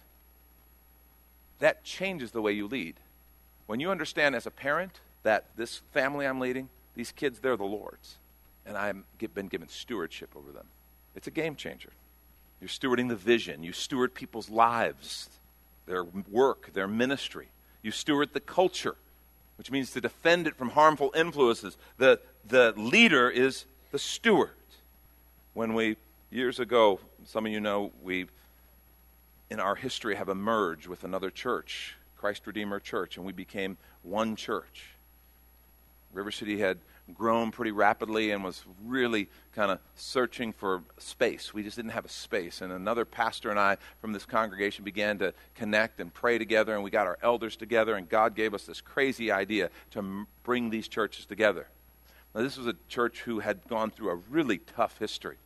That 1.59 1.83
changes 1.83 2.31
the 2.31 2.41
way 2.41 2.51
you 2.51 2.67
lead. 2.67 2.95
When 3.67 3.79
you 3.79 3.91
understand 3.91 4.35
as 4.35 4.45
a 4.45 4.51
parent 4.51 4.99
that 5.23 5.45
this 5.55 5.81
family 5.93 6.25
I'm 6.25 6.39
leading, 6.39 6.69
these 6.95 7.11
kids, 7.11 7.39
they're 7.39 7.57
the 7.57 7.63
Lord's. 7.63 8.17
And 8.65 8.77
I've 8.77 9.03
been 9.33 9.47
given 9.47 9.69
stewardship 9.69 10.31
over 10.35 10.51
them. 10.51 10.65
It's 11.15 11.27
a 11.27 11.31
game 11.31 11.55
changer. 11.55 11.89
You're 12.59 12.67
stewarding 12.69 13.09
the 13.09 13.15
vision. 13.15 13.63
You 13.63 13.73
steward 13.73 14.13
people's 14.13 14.49
lives, 14.49 15.29
their 15.85 16.03
work, 16.03 16.73
their 16.73 16.87
ministry. 16.87 17.47
You 17.81 17.91
steward 17.91 18.33
the 18.33 18.39
culture 18.39 18.95
which 19.57 19.71
means 19.71 19.91
to 19.91 20.01
defend 20.01 20.47
it 20.47 20.55
from 20.55 20.69
harmful 20.69 21.11
influences. 21.15 21.77
The, 21.97 22.19
the 22.47 22.73
leader 22.75 23.29
is 23.29 23.65
the 23.91 23.99
steward. 23.99 24.51
When 25.53 25.73
we, 25.73 25.97
years 26.29 26.59
ago, 26.59 26.99
some 27.25 27.45
of 27.45 27.51
you 27.51 27.59
know, 27.59 27.91
we, 28.03 28.27
in 29.49 29.59
our 29.59 29.75
history, 29.75 30.15
have 30.15 30.29
emerged 30.29 30.87
with 30.87 31.03
another 31.03 31.29
church, 31.29 31.95
Christ 32.17 32.45
Redeemer 32.45 32.79
Church, 32.79 33.17
and 33.17 33.25
we 33.25 33.31
became 33.31 33.77
one 34.03 34.35
church. 34.35 34.87
River 36.13 36.31
City 36.31 36.59
had 36.59 36.77
grown 37.13 37.51
pretty 37.51 37.71
rapidly 37.71 38.31
and 38.31 38.43
was 38.43 38.63
really 38.83 39.29
kind 39.53 39.71
of 39.71 39.79
searching 39.95 40.51
for 40.51 40.83
space. 40.97 41.53
We 41.53 41.63
just 41.63 41.75
didn't 41.75 41.91
have 41.91 42.05
a 42.05 42.09
space. 42.09 42.61
And 42.61 42.73
another 42.73 43.05
pastor 43.05 43.49
and 43.49 43.59
I 43.59 43.77
from 44.01 44.11
this 44.11 44.25
congregation 44.25 44.83
began 44.83 45.19
to 45.19 45.33
connect 45.53 45.99
and 45.99 46.13
pray 46.13 46.37
together, 46.37 46.73
and 46.73 46.83
we 46.83 46.89
got 46.89 47.07
our 47.07 47.17
elders 47.21 47.55
together, 47.55 47.95
and 47.95 48.09
God 48.09 48.35
gave 48.35 48.53
us 48.53 48.65
this 48.65 48.81
crazy 48.81 49.31
idea 49.31 49.69
to 49.91 49.99
m- 49.99 50.27
bring 50.43 50.69
these 50.69 50.87
churches 50.87 51.25
together. 51.25 51.67
Now, 52.33 52.41
this 52.41 52.57
was 52.57 52.67
a 52.67 52.75
church 52.89 53.21
who 53.21 53.39
had 53.39 53.67
gone 53.67 53.91
through 53.91 54.09
a 54.09 54.15
really 54.15 54.57
tough 54.57 54.97
history. 54.97 55.37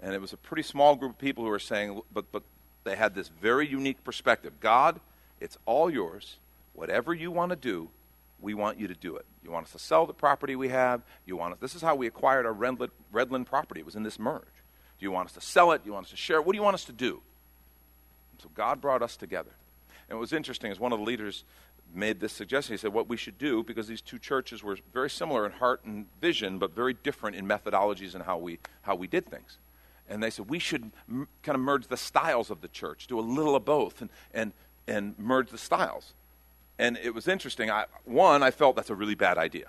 And 0.00 0.14
it 0.14 0.20
was 0.20 0.32
a 0.32 0.36
pretty 0.36 0.62
small 0.62 0.94
group 0.94 1.12
of 1.12 1.18
people 1.18 1.44
who 1.44 1.50
were 1.50 1.58
saying, 1.58 2.00
but, 2.12 2.30
but 2.30 2.44
they 2.84 2.96
had 2.96 3.14
this 3.14 3.28
very 3.28 3.66
unique 3.66 4.02
perspective 4.04 4.54
God, 4.60 5.00
it's 5.40 5.58
all 5.66 5.90
yours. 5.90 6.36
Whatever 6.72 7.12
you 7.12 7.30
want 7.32 7.50
to 7.50 7.56
do, 7.56 7.90
we 8.40 8.54
want 8.54 8.78
you 8.78 8.88
to 8.88 8.94
do 8.94 9.16
it. 9.16 9.26
You 9.42 9.50
want 9.50 9.66
us 9.66 9.72
to 9.72 9.78
sell 9.78 10.06
the 10.06 10.14
property 10.14 10.56
we 10.56 10.68
have. 10.68 11.02
You 11.26 11.36
want 11.36 11.54
us, 11.54 11.58
this 11.60 11.74
is 11.74 11.82
how 11.82 11.94
we 11.94 12.06
acquired 12.06 12.46
our 12.46 12.54
Redland, 12.54 12.90
Redland 13.12 13.46
property. 13.46 13.80
It 13.80 13.86
was 13.86 13.96
in 13.96 14.02
this 14.02 14.18
merge. 14.18 14.42
Do 14.98 15.04
you 15.04 15.10
want 15.10 15.28
us 15.28 15.34
to 15.34 15.40
sell 15.40 15.72
it? 15.72 15.82
Do 15.82 15.88
you 15.88 15.92
want 15.94 16.06
us 16.06 16.10
to 16.10 16.16
share 16.16 16.38
it? 16.38 16.46
What 16.46 16.52
do 16.52 16.58
you 16.58 16.62
want 16.62 16.74
us 16.74 16.84
to 16.84 16.92
do? 16.92 17.22
So 18.42 18.48
God 18.54 18.80
brought 18.80 19.02
us 19.02 19.16
together. 19.16 19.50
And 20.08 20.18
what 20.18 20.22
was 20.22 20.32
interesting 20.32 20.70
is 20.70 20.80
one 20.80 20.92
of 20.92 20.98
the 20.98 21.04
leaders 21.04 21.44
made 21.94 22.20
this 22.20 22.32
suggestion. 22.32 22.74
He 22.74 22.78
said, 22.78 22.92
What 22.92 23.08
we 23.08 23.16
should 23.16 23.38
do, 23.38 23.62
because 23.62 23.88
these 23.88 24.00
two 24.00 24.18
churches 24.18 24.62
were 24.62 24.78
very 24.92 25.10
similar 25.10 25.46
in 25.46 25.52
heart 25.52 25.84
and 25.84 26.06
vision, 26.20 26.58
but 26.58 26.74
very 26.74 26.94
different 26.94 27.36
in 27.36 27.46
methodologies 27.46 28.14
and 28.14 28.24
how 28.24 28.38
we, 28.38 28.58
how 28.82 28.94
we 28.94 29.06
did 29.06 29.26
things. 29.26 29.58
And 30.08 30.22
they 30.22 30.30
said, 30.30 30.48
We 30.48 30.58
should 30.58 30.90
m- 31.08 31.28
kind 31.42 31.56
of 31.56 31.60
merge 31.60 31.88
the 31.88 31.96
styles 31.96 32.50
of 32.50 32.60
the 32.60 32.68
church, 32.68 33.06
do 33.06 33.18
a 33.18 33.22
little 33.22 33.56
of 33.56 33.64
both, 33.64 34.00
and, 34.00 34.10
and, 34.32 34.52
and 34.86 35.18
merge 35.18 35.50
the 35.50 35.58
styles. 35.58 36.14
And 36.78 36.96
it 37.02 37.14
was 37.14 37.26
interesting. 37.26 37.70
I, 37.70 37.86
one, 38.04 38.42
I 38.42 38.50
felt 38.50 38.76
that's 38.76 38.90
a 38.90 38.94
really 38.94 39.16
bad 39.16 39.36
idea. 39.38 39.66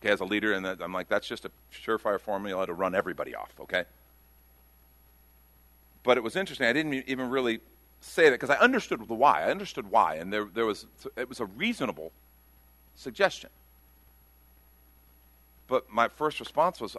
Okay, 0.00 0.12
as 0.12 0.20
a 0.20 0.24
leader, 0.24 0.52
and 0.52 0.66
I'm 0.66 0.92
like, 0.92 1.08
that's 1.08 1.26
just 1.26 1.44
a 1.44 1.50
surefire 1.72 2.20
formula 2.20 2.66
to 2.66 2.74
run 2.74 2.94
everybody 2.94 3.34
off, 3.34 3.52
okay? 3.58 3.84
But 6.02 6.16
it 6.16 6.22
was 6.22 6.36
interesting. 6.36 6.66
I 6.66 6.72
didn't 6.72 6.94
even 7.08 7.30
really 7.30 7.60
say 8.00 8.24
that 8.24 8.32
because 8.32 8.50
I 8.50 8.56
understood 8.56 9.08
the 9.08 9.14
why. 9.14 9.42
I 9.42 9.50
understood 9.50 9.90
why, 9.90 10.16
and 10.16 10.32
there, 10.32 10.44
there 10.44 10.66
was, 10.66 10.86
it 11.16 11.28
was 11.28 11.40
a 11.40 11.46
reasonable 11.46 12.12
suggestion. 12.94 13.50
But 15.66 15.90
my 15.90 16.08
first 16.08 16.38
response 16.38 16.80
was, 16.80 16.96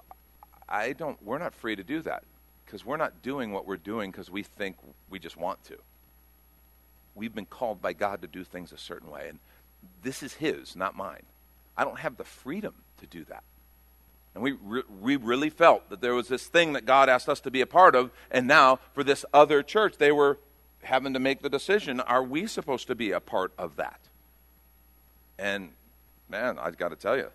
I 0.68 0.94
don't, 0.94 1.22
we're 1.24 1.38
not 1.38 1.54
free 1.54 1.76
to 1.76 1.84
do 1.84 2.02
that. 2.02 2.24
because 2.66 2.86
we're 2.86 2.98
not 2.98 3.22
doing 3.22 3.52
what 3.52 3.66
we're 3.66 3.78
doing 3.78 4.12
because 4.12 4.30
we 4.30 4.44
think 4.44 4.78
we 5.10 5.20
just 5.20 5.38
want 5.38 5.64
to. 5.66 5.78
We've 7.16 7.34
been 7.34 7.46
called 7.46 7.82
by 7.82 7.94
God 7.94 8.22
to 8.22 8.28
do 8.28 8.44
things 8.44 8.72
a 8.72 8.78
certain 8.78 9.10
way, 9.10 9.30
and 9.30 9.40
this 10.04 10.22
is 10.22 10.34
His, 10.34 10.76
not 10.76 10.96
mine. 10.96 11.24
I 11.78 11.84
don't 11.84 12.00
have 12.00 12.18
the 12.18 12.24
freedom 12.24 12.74
to 13.00 13.08
do 13.08 13.24
that. 13.26 13.44
And 14.34 14.44
we, 14.44 14.52
re- 14.52 14.84
we 15.02 15.16
really 15.16 15.50
felt 15.50 15.90
that 15.90 16.02
there 16.02 16.14
was 16.14 16.28
this 16.28 16.48
thing 16.48 16.74
that 16.74 16.86
God 16.86 17.08
asked 17.08 17.30
us 17.30 17.40
to 17.42 17.52
be 17.52 17.62
a 17.62 17.66
part 17.66 17.96
of, 17.96 18.12
and 18.30 18.48
now 18.48 18.80
for 18.94 19.04
this 19.04 19.24
other 19.34 19.64
church, 19.64 19.98
they 19.98 20.12
were 20.12 20.38
having 20.84 21.14
to 21.14 21.20
make 21.20 21.42
the 21.42 21.50
decision 21.50 22.00
are 22.02 22.24
we 22.24 22.46
supposed 22.46 22.88
to 22.88 22.96
be 22.96 23.12
a 23.12 23.20
part 23.20 23.52
of 23.58 23.78
that? 23.78 24.00
And 25.40 25.72
man, 26.30 26.60
I've 26.60 26.78
got 26.78 26.90
to 26.90 26.96
tell 26.96 27.18
you, 27.18 27.30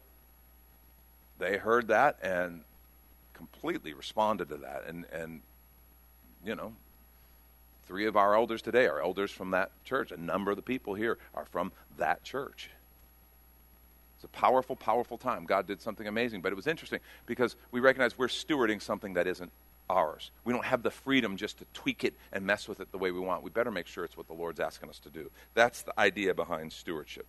they 1.39 1.57
heard 1.57 1.89
that 1.89 2.19
and 2.23 2.63
completely 3.33 3.95
responded 3.95 4.51
to 4.51 4.57
that. 4.59 4.85
And, 4.87 5.07
and 5.13 5.41
you 6.45 6.55
know, 6.55 6.73
three 7.91 8.07
of 8.07 8.17
our 8.17 8.37
elders 8.37 8.63
today 8.63 8.87
are 8.87 9.03
elders 9.03 9.33
from 9.33 9.51
that 9.51 9.73
church. 9.85 10.13
A 10.13 10.17
number 10.17 10.53
of 10.53 10.57
the 10.57 10.63
people 10.63 10.95
here 10.95 11.19
are 11.35 11.45
from 11.47 11.73
that 11.99 12.23
church. 12.23 12.71
It's 14.15 14.25
a 14.25 14.29
powerful, 14.29 14.77
powerful 14.77 15.19
time. 15.19 15.45
God 15.45 15.67
did 15.67 15.83
something 15.83 16.07
amazing. 16.07 16.41
But 16.41 16.53
it 16.53 16.55
was 16.55 16.69
interesting 16.69 17.01
because 17.27 17.57
we 17.73 17.81
recognize 17.81 18.17
we're 18.17 18.29
stewarding 18.29 18.81
something 18.81 19.15
that 19.15 19.27
isn't 19.27 19.51
ours. 19.89 20.31
We 20.45 20.53
don't 20.53 20.65
have 20.65 20.85
the 20.85 20.93
freedom 20.93 21.37
just 21.37 21.59
to 21.59 21.65
tweak 21.75 22.05
it 22.05 22.15
and 22.33 22.47
mess 22.47 22.69
with 22.69 22.79
it 22.79 22.93
the 22.93 22.99
way 22.99 23.11
we 23.11 23.19
want. 23.19 23.43
We 23.43 23.51
better 23.51 23.73
make 23.73 23.89
sure 23.89 24.05
it's 24.05 24.17
what 24.17 24.29
the 24.29 24.35
Lord's 24.35 24.61
asking 24.61 24.89
us 24.89 25.01
to 25.01 25.11
do. 25.11 25.29
That's 25.55 25.83
the 25.83 25.99
idea 25.99 26.33
behind 26.33 26.73
stewardship. 26.73 27.27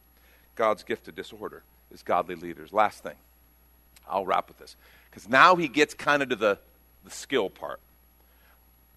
God's 0.54 0.84
gift 0.84 1.06
to 1.06 1.12
disorder 1.12 1.63
is 1.91 2.04
godly 2.04 2.36
leaders. 2.36 2.71
Last 2.71 3.02
thing, 3.02 3.15
I'll 4.08 4.28
wrap 4.28 4.47
with 4.47 4.60
this. 4.60 4.76
Because 5.10 5.28
now 5.28 5.56
he 5.56 5.67
gets 5.67 5.95
kind 5.95 6.21
of 6.21 6.30
to 6.30 6.36
the, 6.36 6.60
the 7.04 7.10
skill 7.10 7.50
part. 7.50 7.80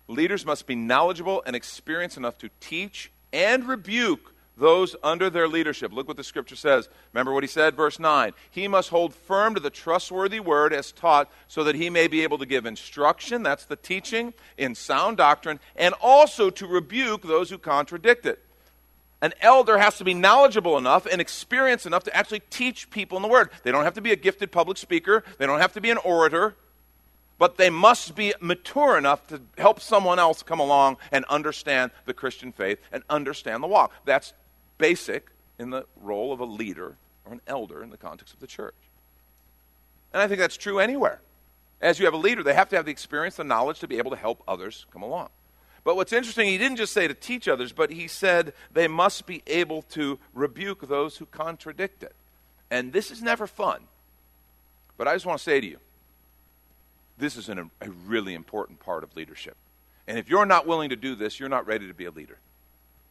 Leaders 0.09 0.45
must 0.45 0.67
be 0.67 0.75
knowledgeable 0.75 1.43
and 1.47 1.57
experienced 1.57 2.17
enough 2.17 2.37
to 2.39 2.51
teach 2.61 3.11
and 3.33 3.67
rebuke 3.67 4.35
those 4.57 4.95
under 5.03 5.31
their 5.31 5.49
leadership. 5.49 5.93
Look 5.93 6.07
what 6.07 6.17
the 6.17 6.25
scripture 6.25 6.57
says. 6.57 6.89
Remember 7.13 7.33
what 7.33 7.43
he 7.43 7.49
said, 7.49 7.75
verse 7.75 7.99
9. 7.99 8.33
He 8.51 8.69
must 8.69 8.91
hold 8.91 9.15
firm 9.15 9.55
to 9.55 9.61
the 9.61 9.71
trustworthy 9.71 10.41
word 10.41 10.73
as 10.73 10.93
taught, 10.93 11.31
so 11.49 11.65
that 11.65 11.75
he 11.75 11.91
may 11.91 12.07
be 12.07 12.23
able 12.23 12.39
to 12.39 12.47
give 12.47 12.67
instruction, 12.67 13.43
that's 13.43 13.65
the 13.65 13.77
teaching, 13.77 14.33
in 14.57 14.75
sound 14.75 15.17
doctrine, 15.17 15.59
and 15.75 15.95
also 16.01 16.51
to 16.51 16.67
rebuke 16.67 17.23
those 17.23 17.51
who 17.51 17.59
contradict 17.59 18.27
it. 18.27 18.41
An 19.21 19.33
elder 19.41 19.79
has 19.79 19.97
to 19.99 20.05
be 20.05 20.15
knowledgeable 20.15 20.77
enough 20.77 21.07
and 21.07 21.21
experienced 21.21 21.87
enough 21.87 22.05
to 22.05 22.15
actually 22.15 22.43
teach 22.51 22.91
people 22.91 23.17
in 23.17 23.23
the 23.23 23.29
word. 23.29 23.51
They 23.63 23.73
don't 23.73 23.85
have 23.85 23.95
to 23.95 24.03
be 24.03 24.13
a 24.13 24.17
gifted 24.17 24.53
public 24.53 24.77
speaker, 24.77 25.25
they 25.39 25.47
don't 25.47 25.61
have 25.61 25.73
to 25.73 25.81
be 25.81 25.91
an 25.91 25.99
orator 25.99 26.55
but 27.45 27.59
they 27.59 27.69
must 27.69 28.15
be 28.15 28.33
mature 28.41 28.97
enough 28.97 29.27
to 29.27 29.39
help 29.59 29.79
someone 29.79 30.19
else 30.19 30.43
come 30.43 30.61
along 30.61 30.97
and 31.13 31.27
understand 31.27 31.91
the 32.07 32.15
Christian 32.15 32.53
faith 32.53 32.79
and 32.91 33.03
understand 33.11 33.63
the 33.63 33.67
walk. 33.67 33.93
That's 34.07 34.33
basic 34.79 35.29
in 35.59 35.69
the 35.69 35.85
role 36.01 36.33
of 36.33 36.41
a 36.41 36.47
leader 36.47 36.97
or 37.27 37.35
an 37.35 37.43
elder 37.47 37.83
in 37.83 37.91
the 37.91 37.99
context 37.99 38.33
of 38.33 38.41
the 38.41 38.47
church. 38.47 38.75
And 40.15 40.23
I 40.23 40.27
think 40.27 40.41
that's 40.41 40.57
true 40.57 40.79
anywhere. 40.79 41.21
As 41.83 41.99
you 41.99 42.07
have 42.07 42.15
a 42.15 42.17
leader, 42.17 42.43
they 42.43 42.55
have 42.55 42.71
to 42.71 42.77
have 42.77 42.87
the 42.87 42.91
experience, 42.91 43.37
the 43.37 43.45
knowledge 43.45 43.79
to 43.81 43.89
be 43.89 43.99
able 43.99 44.13
to 44.13 44.17
help 44.17 44.43
others 44.49 44.87
come 44.91 45.03
along. 45.03 45.29
But 45.85 45.97
what's 45.97 46.15
interesting, 46.15 46.49
he 46.49 46.57
didn't 46.57 46.79
just 46.79 46.95
say 46.95 47.07
to 47.07 47.13
teach 47.13 47.47
others, 47.47 47.73
but 47.73 47.91
he 47.91 48.09
said 48.09 48.55
they 48.73 48.89
must 48.89 49.27
be 49.27 49.43
able 49.47 49.83
to 49.91 50.19
rebuke 50.33 50.89
those 50.89 51.19
who 51.19 51.27
contradict 51.27 52.05
it. 52.05 52.15
And 52.71 52.95
this 52.95 53.11
is 53.11 53.21
never 53.21 53.47
fun. 53.47 53.83
But 54.97 55.09
I 55.09 55.13
just 55.13 55.27
want 55.27 55.41
to 55.41 55.45
say 55.45 55.61
to 55.61 55.67
you 55.67 55.79
this 57.19 57.37
is 57.37 57.49
an, 57.49 57.71
a 57.81 57.91
really 57.91 58.35
important 58.35 58.81
part 58.81 59.05
of 59.05 59.15
leadership. 59.17 59.57
And 60.07 60.19
if 60.19 60.29
you're 60.29 60.47
not 60.47 60.67
willing 60.67 60.91
to 60.91 60.97
do 60.97 61.15
this, 61.15 61.41
you're 61.41 61.49
not 61.49 61.67
ready 61.67 61.87
to 61.87 61.95
be 61.95 62.05
a 62.05 62.11
leader, 62.11 62.39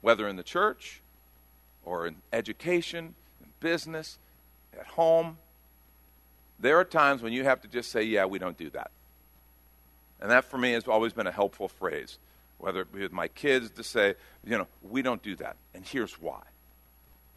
whether 0.01 0.27
in 0.27 0.35
the 0.35 0.43
church 0.43 1.01
or 1.85 2.07
in 2.07 2.17
education, 2.31 3.15
in 3.41 3.49
business, 3.59 4.17
at 4.77 4.85
home. 4.85 5.37
There 6.59 6.77
are 6.79 6.85
times 6.85 7.21
when 7.21 7.33
you 7.33 7.43
have 7.43 7.61
to 7.61 7.67
just 7.67 7.91
say, 7.91 8.03
Yeah, 8.03 8.25
we 8.25 8.39
don't 8.39 8.57
do 8.57 8.69
that. 8.71 8.91
And 10.21 10.31
that 10.31 10.45
for 10.45 10.57
me 10.57 10.73
has 10.73 10.87
always 10.87 11.13
been 11.13 11.27
a 11.27 11.31
helpful 11.31 11.67
phrase, 11.67 12.17
whether 12.57 12.81
it 12.81 12.93
be 12.93 13.01
with 13.01 13.11
my 13.11 13.27
kids 13.27 13.71
to 13.71 13.83
say, 13.83 14.15
You 14.45 14.57
know, 14.59 14.67
we 14.81 15.01
don't 15.01 15.21
do 15.23 15.35
that. 15.37 15.55
And 15.73 15.85
here's 15.85 16.13
why. 16.21 16.41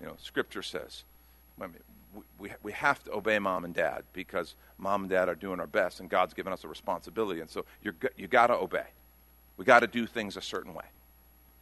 You 0.00 0.06
know, 0.06 0.16
Scripture 0.18 0.62
says, 0.62 1.04
we, 2.38 2.50
we 2.62 2.72
have 2.72 3.02
to 3.04 3.12
obey 3.12 3.38
mom 3.38 3.64
and 3.64 3.74
dad 3.74 4.02
because 4.12 4.54
mom 4.78 5.02
and 5.02 5.10
dad 5.10 5.28
are 5.28 5.34
doing 5.34 5.60
our 5.60 5.66
best 5.66 6.00
and 6.00 6.08
God's 6.08 6.34
given 6.34 6.52
us 6.52 6.64
a 6.64 6.68
responsibility. 6.68 7.40
And 7.40 7.50
so 7.50 7.64
you're, 7.82 7.94
you 8.16 8.26
got 8.26 8.48
to 8.48 8.54
obey. 8.54 8.86
We 9.56 9.64
got 9.64 9.80
to 9.80 9.86
do 9.86 10.06
things 10.06 10.36
a 10.36 10.42
certain 10.42 10.74
way. 10.74 10.84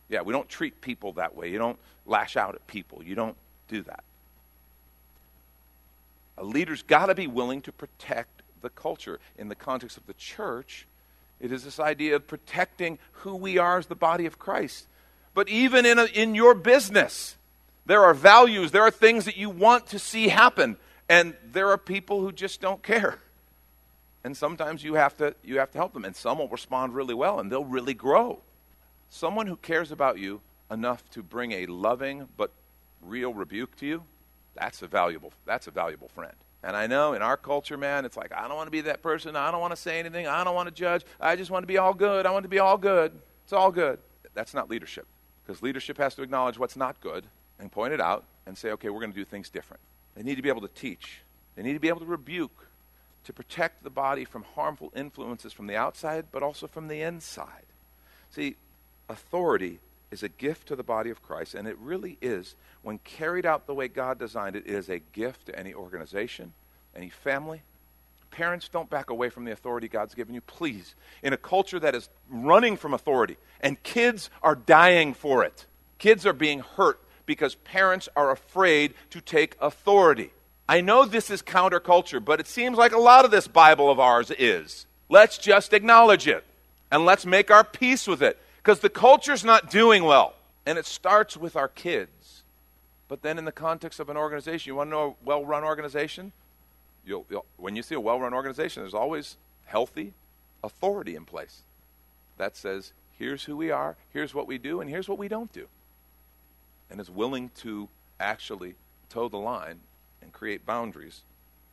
Yeah, 0.09 0.23
we 0.23 0.33
don't 0.33 0.49
treat 0.49 0.81
people 0.81 1.13
that 1.15 1.35
way. 1.35 1.51
You 1.51 1.59
don't 1.59 1.79
lash 2.07 2.37
out 2.37 2.55
at 2.55 2.67
people. 2.67 3.03
You 3.03 3.15
don't 3.15 3.37
do 3.69 3.83
that. 3.83 4.05
A 6.37 6.45
leader's 6.45 6.83
got 6.83 7.07
to 7.07 7.15
be 7.15 7.27
willing 7.27 7.63
to 7.63 7.73
protect 7.73 8.43
the 8.61 8.71
culture. 8.71 9.21
In 9.39 9.49
the 9.49 9.55
context 9.55 9.97
of 9.97 10.07
the 10.07 10.15
church, 10.15 10.87
it 11.41 11.53
is 11.53 11.65
this 11.65 11.79
idea 11.79 12.17
of 12.17 12.27
protecting 12.27 12.99
who 13.13 13.37
we 13.37 13.59
are 13.59 13.79
as 13.79 13.87
the 13.87 13.95
body 13.95 14.27
of 14.27 14.39
Christ. 14.39 14.87
But 15.33 15.49
even 15.49 15.87
in, 15.87 15.99
a, 15.99 16.05
in 16.05 16.35
your 16.35 16.55
business, 16.55 17.37
there 17.87 18.03
are 18.05 18.15
values, 18.15 18.71
there 18.71 18.83
are 18.83 18.91
things 18.91 19.27
that 19.27 19.37
you 19.37 19.51
want 19.51 19.89
to 19.89 19.99
see 19.99 20.29
happen, 20.29 20.77
and 21.09 21.35
there 21.45 21.69
are 21.69 21.79
people 21.79 22.21
who 22.21 22.33
just 22.33 22.61
don't 22.61 22.83
care. 22.83 23.19
And 24.25 24.35
sometimes 24.35 24.83
you 24.83 24.95
have 24.95 25.17
to 25.19 25.35
you 25.45 25.59
have 25.59 25.71
to 25.73 25.79
help 25.79 25.93
them 25.93 26.07
and 26.07 26.17
some 26.17 26.39
will 26.39 26.49
respond 26.49 26.95
really 26.95 27.13
well 27.13 27.39
and 27.39 27.53
they'll 27.53 27.65
really 27.65 27.93
grow. 27.93 28.41
Someone 29.11 29.47
who 29.47 29.57
cares 29.57 29.93
about 29.93 30.19
you 30.19 30.41
enough 30.71 31.09
to 31.11 31.23
bring 31.23 31.53
a 31.53 31.67
loving 31.67 32.29
but 32.39 32.51
real 33.03 33.35
rebuke 33.35 33.77
to 33.77 33.87
you, 33.87 34.03
that's 34.55 34.81
a 34.81 34.87
valuable 34.87 35.35
that's 35.45 35.67
a 35.67 35.71
valuable 35.71 36.09
friend. 36.09 36.33
And 36.63 36.75
I 36.75 36.87
know 36.87 37.13
in 37.13 37.21
our 37.21 37.37
culture, 37.37 37.77
man, 37.77 38.07
it's 38.07 38.17
like 38.17 38.33
I 38.33 38.49
don't 38.49 38.57
want 38.57 38.67
to 38.67 38.73
be 38.73 38.81
that 38.83 39.03
person. 39.03 39.37
I 39.37 39.51
don't 39.51 39.61
want 39.61 39.73
to 39.73 39.81
say 39.81 39.99
anything. 39.99 40.27
I 40.27 40.43
don't 40.43 40.55
want 40.55 40.71
to 40.71 40.75
judge. 40.75 41.05
I 41.21 41.37
just 41.37 41.51
want 41.51 41.63
to 41.65 41.69
be 41.69 41.77
all 41.77 41.93
good. 41.93 42.25
I 42.25 42.31
want 42.31 42.45
to 42.45 42.49
be 42.49 42.61
all 42.61 42.79
good. 42.79 43.13
It's 43.45 43.53
all 43.53 43.71
good. 43.71 43.99
That's 44.33 44.55
not 44.55 44.71
leadership. 44.71 45.07
Because 45.45 45.63
leadership 45.63 45.99
has 45.99 46.15
to 46.15 46.23
acknowledge 46.23 46.59
what's 46.59 46.77
not 46.77 46.99
good 47.03 47.27
and 47.59 47.71
point 47.71 47.93
it 47.93 48.01
out 48.01 48.25
and 48.47 48.57
say, 48.57 48.71
okay, 48.73 48.91
we're 48.91 49.01
going 49.01 49.13
to 49.13 49.19
do 49.19 49.25
things 49.25 49.49
different. 49.49 49.81
They 50.15 50.23
need 50.23 50.37
to 50.37 50.43
be 50.43 50.49
able 50.49 50.61
to 50.63 50.69
teach, 50.69 51.21
they 51.57 51.63
need 51.63 51.75
to 51.75 51.81
be 51.81 51.89
able 51.89 52.01
to 52.01 52.07
rebuke, 52.07 52.69
to 53.25 53.33
protect 53.33 53.83
the 53.83 53.91
body 53.91 54.25
from 54.25 54.45
harmful 54.55 54.93
influences 54.95 55.53
from 55.53 55.67
the 55.67 55.77
outside, 55.77 56.27
but 56.31 56.43
also 56.43 56.67
from 56.67 56.89
the 56.89 57.01
inside. 57.01 57.67
See, 58.31 58.57
authority 59.09 59.79
is 60.11 60.23
a 60.23 60.29
gift 60.29 60.69
to 60.69 60.77
the 60.77 60.83
body 60.83 61.11
of 61.11 61.23
Christ, 61.23 61.55
and 61.55 61.67
it 61.67 61.77
really 61.79 62.19
is, 62.21 62.55
when 62.83 62.99
carried 62.99 63.47
out 63.47 63.67
the 63.67 63.75
way 63.75 63.89
God 63.89 64.19
designed 64.19 64.57
it, 64.57 64.65
it 64.67 64.75
is 64.75 64.89
a 64.89 64.99
gift 64.99 65.47
to 65.47 65.59
any 65.59 65.75
organization, 65.75 66.53
any 66.95 67.09
family. 67.09 67.63
Parents, 68.31 68.69
don't 68.69 68.91
back 68.91 69.11
away 69.11 69.31
from 69.31 69.45
the 69.45 69.53
authority 69.53 69.89
God's 69.89 70.15
given 70.15 70.35
you, 70.35 70.41
please. 70.41 70.95
In 71.23 71.33
a 71.33 71.37
culture 71.37 71.81
that 71.81 71.95
is 71.95 72.09
running 72.29 72.77
from 72.77 72.93
authority, 72.93 73.37
and 73.61 73.83
kids 73.83 74.29
are 74.43 74.55
dying 74.55 75.15
for 75.15 75.45
it, 75.45 75.67
kids 75.99 76.27
are 76.27 76.33
being 76.33 76.61
hurt 76.61 77.01
because 77.27 77.55
parents 77.55 78.09
are 78.17 78.31
afraid 78.31 78.95
to 79.11 79.21
take 79.21 79.57
authority. 79.61 80.31
I 80.69 80.81
know 80.81 81.05
this 81.05 81.31
is 81.31 81.43
counterculture, 81.43 82.25
but 82.25 82.41
it 82.41 82.47
seems 82.47 82.79
like 82.79 82.93
a 82.93 82.99
lot 82.99 83.25
of 83.25 83.31
this 83.31 83.47
Bible 83.47 83.91
of 83.91 84.01
ours 84.01 84.31
is. 84.39 84.87
Let's 85.09 85.39
just 85.39 85.73
acknowledge 85.73 86.27
it 86.27 86.45
and 86.91 87.05
let's 87.05 87.27
make 87.27 87.51
our 87.51 87.65
peace 87.65 88.07
with 88.07 88.23
it 88.23 88.39
because 88.59 88.81
the 88.81 88.89
culture's 88.89 89.45
not 89.45 89.71
doing 89.71 90.05
well. 90.05 90.35
And 90.67 90.79
it 90.79 90.87
starts 90.87 91.37
with 91.37 91.57
our 91.57 91.69
kids. 91.69 92.43
But 93.07 93.21
then, 93.21 93.37
in 93.37 93.45
the 93.45 93.53
context 93.53 94.01
of 94.01 94.09
an 94.09 94.17
organization, 94.17 94.71
you 94.71 94.77
want 94.77 94.89
to 94.89 94.93
know 94.93 95.17
a 95.21 95.25
well 95.25 95.45
run 95.45 95.63
organization? 95.63 96.33
You'll, 97.05 97.27
you'll, 97.29 97.45
when 97.59 97.77
you 97.77 97.83
see 97.83 97.95
a 97.95 98.01
well 98.01 98.19
run 98.19 98.33
organization, 98.33 98.83
there's 98.83 98.95
always 98.95 99.37
healthy 99.67 100.15
authority 100.63 101.15
in 101.15 101.27
place 101.27 101.61
that 102.39 102.57
says, 102.57 102.93
here's 103.19 103.45
who 103.45 103.57
we 103.57 103.71
are, 103.71 103.97
here's 104.13 104.35
what 104.35 104.47
we 104.47 104.59
do, 104.59 104.81
and 104.81 104.91
here's 104.91 105.09
what 105.09 105.19
we 105.19 105.29
don't 105.29 105.53
do 105.53 105.69
and 106.91 107.01
is 107.01 107.11
willing 107.11 107.51
to 107.57 107.89
actually 108.21 108.75
toe 109.09 109.29
the 109.29 109.37
line 109.37 109.81
and 110.23 110.33
create 110.33 110.67
boundaries 110.67 111.23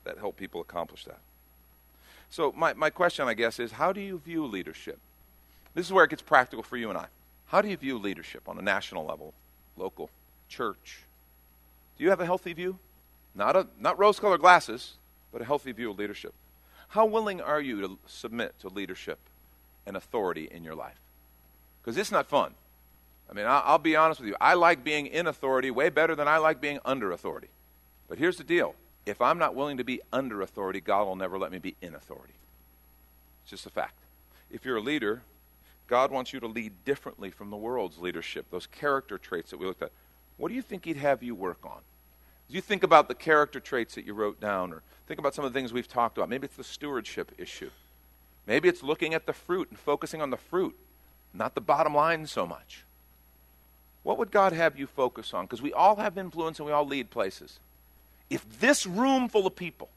that 0.04 0.17
help 0.17 0.38
people 0.38 0.62
accomplish 0.62 1.06
that. 1.06 1.19
So, 2.30 2.54
my, 2.56 2.74
my 2.74 2.89
question, 2.89 3.28
I 3.28 3.34
guess, 3.34 3.60
is 3.60 3.74
how 3.74 3.91
do 3.91 4.00
you 4.00 4.17
view 4.19 4.45
leadership? 4.45 5.00
This 5.74 5.86
is 5.86 5.93
where 5.93 6.06
it 6.06 6.10
gets 6.10 6.21
practical 6.21 6.63
for 6.63 6.78
you 6.78 6.89
and 6.89 6.97
I. 6.97 7.08
How 7.47 7.62
do 7.62 7.67
you 7.67 7.78
view 7.78 7.97
leadership 7.97 8.47
on 8.47 8.58
a 8.58 8.62
national 8.62 9.06
level, 9.06 9.34
local, 9.76 10.10
church? 10.47 11.04
Do 11.97 12.04
you 12.04 12.10
have 12.10 12.21
a 12.21 12.26
healthy 12.26 12.54
view? 12.54 12.80
Not, 13.36 13.56
a, 13.56 13.67
not 13.80 14.00
rose 14.00 14.19
colored 14.19 14.41
glasses, 14.41 14.93
but 15.32 15.41
a 15.41 15.45
healthy 15.45 15.71
view 15.71 15.91
of 15.91 16.00
leadership. 16.00 16.34
How 16.89 17.06
willing 17.06 17.39
are 17.41 17.62
you 17.62 17.82
to 17.82 17.97
submit 18.06 18.60
to 18.60 18.69
leadership 18.69 19.19
and 19.86 19.95
authority 19.95 20.47
in 20.50 20.63
your 20.63 20.76
life? 20.76 21.00
Because 21.82 21.97
it's 21.97 22.12
not 22.12 22.28
fun. 22.28 22.54
I 23.32 23.34
mean, 23.34 23.46
I'll, 23.48 23.78
be 23.78 23.96
honest 23.96 24.20
with 24.20 24.28
you. 24.28 24.36
I 24.41 24.56
like 24.56 24.84
being 24.84 25.08
in 25.08 25.26
authority 25.26 25.72
way 25.72 25.89
better 25.89 26.15
than 26.15 26.28
I 26.28 26.38
like 26.38 26.60
being 26.60 26.80
under 26.84 27.13
authority. 27.13 27.48
But 28.10 28.17
here's 28.17 28.38
the 28.38 28.44
deal 28.44 28.76
if 29.06 29.22
I'm 29.22 29.38
not 29.38 29.56
willing 29.56 29.78
to 29.78 29.86
be 29.86 30.02
under 30.12 30.41
authority, 30.41 30.82
God 30.82 31.06
will 31.06 31.15
never 31.15 31.39
let 31.39 31.52
me 31.52 31.58
be 31.58 31.76
in 31.82 31.96
authority. 31.96 32.34
It's 33.44 33.52
just 33.52 33.65
a 33.65 33.70
fact. 33.70 33.96
If 34.52 34.65
you're 34.65 34.78
a 34.78 34.82
leader, 34.82 35.22
God 35.88 36.12
wants 36.12 36.34
you 36.34 36.41
to 36.41 36.48
lead 36.48 36.74
differently 36.84 37.32
from 37.32 37.50
the 37.50 37.58
world's 37.58 38.00
leadership, 38.00 38.48
those 38.52 38.67
character 38.67 39.17
traits 39.17 39.52
that 39.52 39.60
we 39.60 39.65
looked 39.65 39.82
at. 39.82 39.91
What 40.38 40.50
do 40.50 40.56
you 40.56 40.62
think 40.62 40.84
He'd 40.84 40.98
have 40.98 41.24
you 41.24 41.34
work 41.34 41.60
on? 41.63 41.80
As 42.50 42.56
you 42.56 42.62
think 42.62 42.84
about 42.84 43.08
the 43.08 43.15
character 43.15 43.62
traits 43.62 43.96
that 43.96 44.06
you 44.06 44.13
wrote 44.13 44.41
down, 44.41 44.74
or 44.74 44.82
think 45.08 45.20
about 45.20 45.34
some 45.34 45.46
of 45.46 45.54
the 45.54 45.58
things 45.58 45.72
we've 45.72 45.88
talked 45.88 46.17
about, 46.17 46.28
maybe 46.28 46.46
it's 46.46 46.58
the 46.58 46.63
stewardship 46.65 47.32
issue. 47.38 47.70
Maybe 48.46 48.67
it's 48.67 48.84
looking 48.84 49.13
at 49.13 49.26
the 49.26 49.34
fruit 49.34 49.70
and 49.70 49.80
focusing 49.80 50.22
on 50.22 50.32
the 50.32 50.38
fruit, 50.38 50.76
not 51.34 51.56
the 51.56 51.62
bottom 51.62 51.96
line 51.96 52.28
so 52.28 52.46
much. 52.46 52.84
What 54.04 54.18
would 54.18 54.32
God 54.32 54.54
have 54.54 54.80
you 54.80 54.88
focus 54.88 55.34
on? 55.34 55.46
Because 55.46 55.62
we 55.62 55.74
all 55.74 55.96
have 55.98 56.18
influence 56.18 56.60
and 56.60 56.66
we 56.66 56.72
all 56.72 56.86
lead 56.86 57.10
places. 57.10 57.60
If 58.30 58.60
this 58.60 58.88
room 58.88 59.30
full 59.30 59.46
of 59.46 59.56
people, 59.56 59.90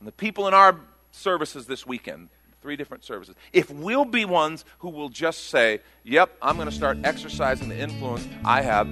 and 0.00 0.06
the 0.06 0.12
people 0.12 0.46
in 0.46 0.54
our 0.54 0.78
services 1.10 1.66
this 1.66 1.86
weekend, 1.86 2.28
three 2.60 2.76
different 2.76 3.04
services, 3.04 3.34
if 3.52 3.70
we'll 3.70 4.04
be 4.04 4.24
ones 4.24 4.64
who 4.80 4.90
will 4.90 5.08
just 5.08 5.48
say, 5.48 5.80
Yep, 6.04 6.36
I'm 6.42 6.56
going 6.56 6.68
to 6.68 6.74
start 6.74 6.98
exercising 7.04 7.68
the 7.68 7.78
influence 7.78 8.26
I 8.44 8.62
have 8.62 8.88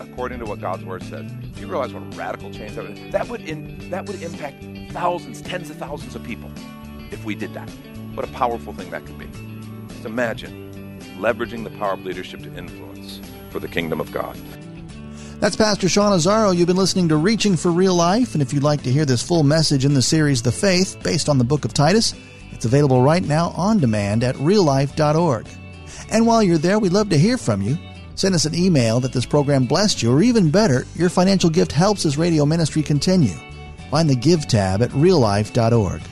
according 0.00 0.38
to 0.40 0.46
what 0.46 0.60
God's 0.60 0.84
Word 0.84 1.02
says. 1.02 1.30
Do 1.30 1.60
you 1.60 1.66
realize 1.66 1.92
what 1.92 2.02
a 2.02 2.16
radical 2.16 2.50
change 2.50 2.74
that 2.74 2.88
would 2.88 3.12
that 3.12 3.28
would 3.28 3.42
in, 3.42 3.90
that 3.90 4.06
would 4.06 4.20
impact 4.22 4.64
thousands, 4.92 5.42
tens 5.42 5.70
of 5.70 5.76
thousands 5.76 6.14
of 6.14 6.24
people 6.24 6.50
if 7.10 7.24
we 7.24 7.34
did 7.34 7.54
that. 7.54 7.68
What 8.14 8.28
a 8.28 8.32
powerful 8.32 8.72
thing 8.72 8.90
that 8.90 9.06
could 9.06 9.18
be. 9.18 9.26
Just 9.88 10.04
imagine 10.04 10.98
leveraging 11.18 11.64
the 11.64 11.70
power 11.78 11.92
of 11.92 12.04
leadership 12.04 12.42
to 12.42 12.54
influence 12.56 13.20
for 13.50 13.60
the 13.60 13.68
kingdom 13.68 14.00
of 14.00 14.10
God. 14.12 14.36
That's 15.40 15.56
Pastor 15.56 15.88
Sean 15.88 16.12
Azzaro. 16.12 16.54
You've 16.54 16.66
been 16.66 16.76
listening 16.76 17.08
to 17.08 17.16
Reaching 17.16 17.56
for 17.56 17.70
Real 17.70 17.94
Life, 17.94 18.34
and 18.34 18.42
if 18.42 18.52
you'd 18.52 18.62
like 18.62 18.82
to 18.82 18.92
hear 18.92 19.06
this 19.06 19.26
full 19.26 19.42
message 19.42 19.84
in 19.84 19.94
the 19.94 20.02
series 20.02 20.42
The 20.42 20.52
Faith, 20.52 21.02
based 21.02 21.30
on 21.30 21.38
the 21.38 21.44
book 21.44 21.64
of 21.64 21.72
Titus, 21.72 22.14
it's 22.52 22.66
available 22.66 23.00
right 23.00 23.24
now 23.24 23.48
on 23.56 23.78
demand 23.78 24.22
at 24.22 24.34
reallife.org. 24.36 25.46
And 26.10 26.26
while 26.26 26.42
you're 26.42 26.58
there, 26.58 26.78
we'd 26.78 26.92
love 26.92 27.08
to 27.08 27.18
hear 27.18 27.38
from 27.38 27.62
you. 27.62 27.78
Send 28.16 28.34
us 28.34 28.44
an 28.44 28.54
email 28.54 29.00
that 29.00 29.14
this 29.14 29.24
program 29.24 29.64
blessed 29.64 30.02
you, 30.02 30.12
or 30.12 30.22
even 30.22 30.50
better, 30.50 30.86
your 30.94 31.08
financial 31.08 31.48
gift 31.48 31.72
helps 31.72 32.02
this 32.02 32.18
radio 32.18 32.44
ministry 32.44 32.82
continue. 32.82 33.34
Find 33.90 34.10
the 34.10 34.16
Give 34.16 34.46
tab 34.46 34.82
at 34.82 34.90
reallife.org. 34.90 36.02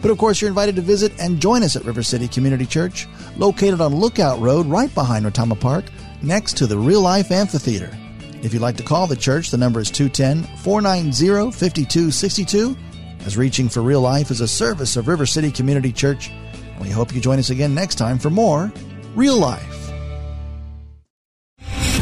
But 0.00 0.10
of 0.12 0.18
course, 0.18 0.40
you're 0.40 0.48
invited 0.48 0.76
to 0.76 0.82
visit 0.82 1.12
and 1.18 1.40
join 1.40 1.64
us 1.64 1.74
at 1.74 1.84
River 1.84 2.04
City 2.04 2.28
Community 2.28 2.66
Church, 2.66 3.08
located 3.36 3.80
on 3.80 3.96
Lookout 3.96 4.38
Road 4.38 4.66
right 4.66 4.94
behind 4.94 5.26
Retama 5.26 5.58
Park, 5.58 5.84
next 6.22 6.56
to 6.58 6.66
the 6.66 6.78
Real 6.78 7.00
Life 7.00 7.30
Amphitheater. 7.30 7.90
If 8.42 8.52
you'd 8.52 8.62
like 8.62 8.76
to 8.76 8.82
call 8.82 9.06
the 9.06 9.16
church, 9.16 9.50
the 9.50 9.58
number 9.58 9.80
is 9.80 9.90
210 9.90 10.44
490 10.58 11.50
5262. 11.50 12.76
As 13.26 13.36
Reaching 13.36 13.68
for 13.68 13.82
Real 13.82 14.00
Life 14.00 14.30
is 14.30 14.40
a 14.40 14.48
service 14.48 14.96
of 14.96 15.08
River 15.08 15.26
City 15.26 15.50
Community 15.50 15.92
Church, 15.92 16.30
and 16.30 16.80
we 16.80 16.88
hope 16.88 17.14
you 17.14 17.20
join 17.20 17.38
us 17.38 17.50
again 17.50 17.74
next 17.74 17.96
time 17.96 18.18
for 18.18 18.30
more 18.30 18.72
Real 19.14 19.36
Life. 19.36 19.79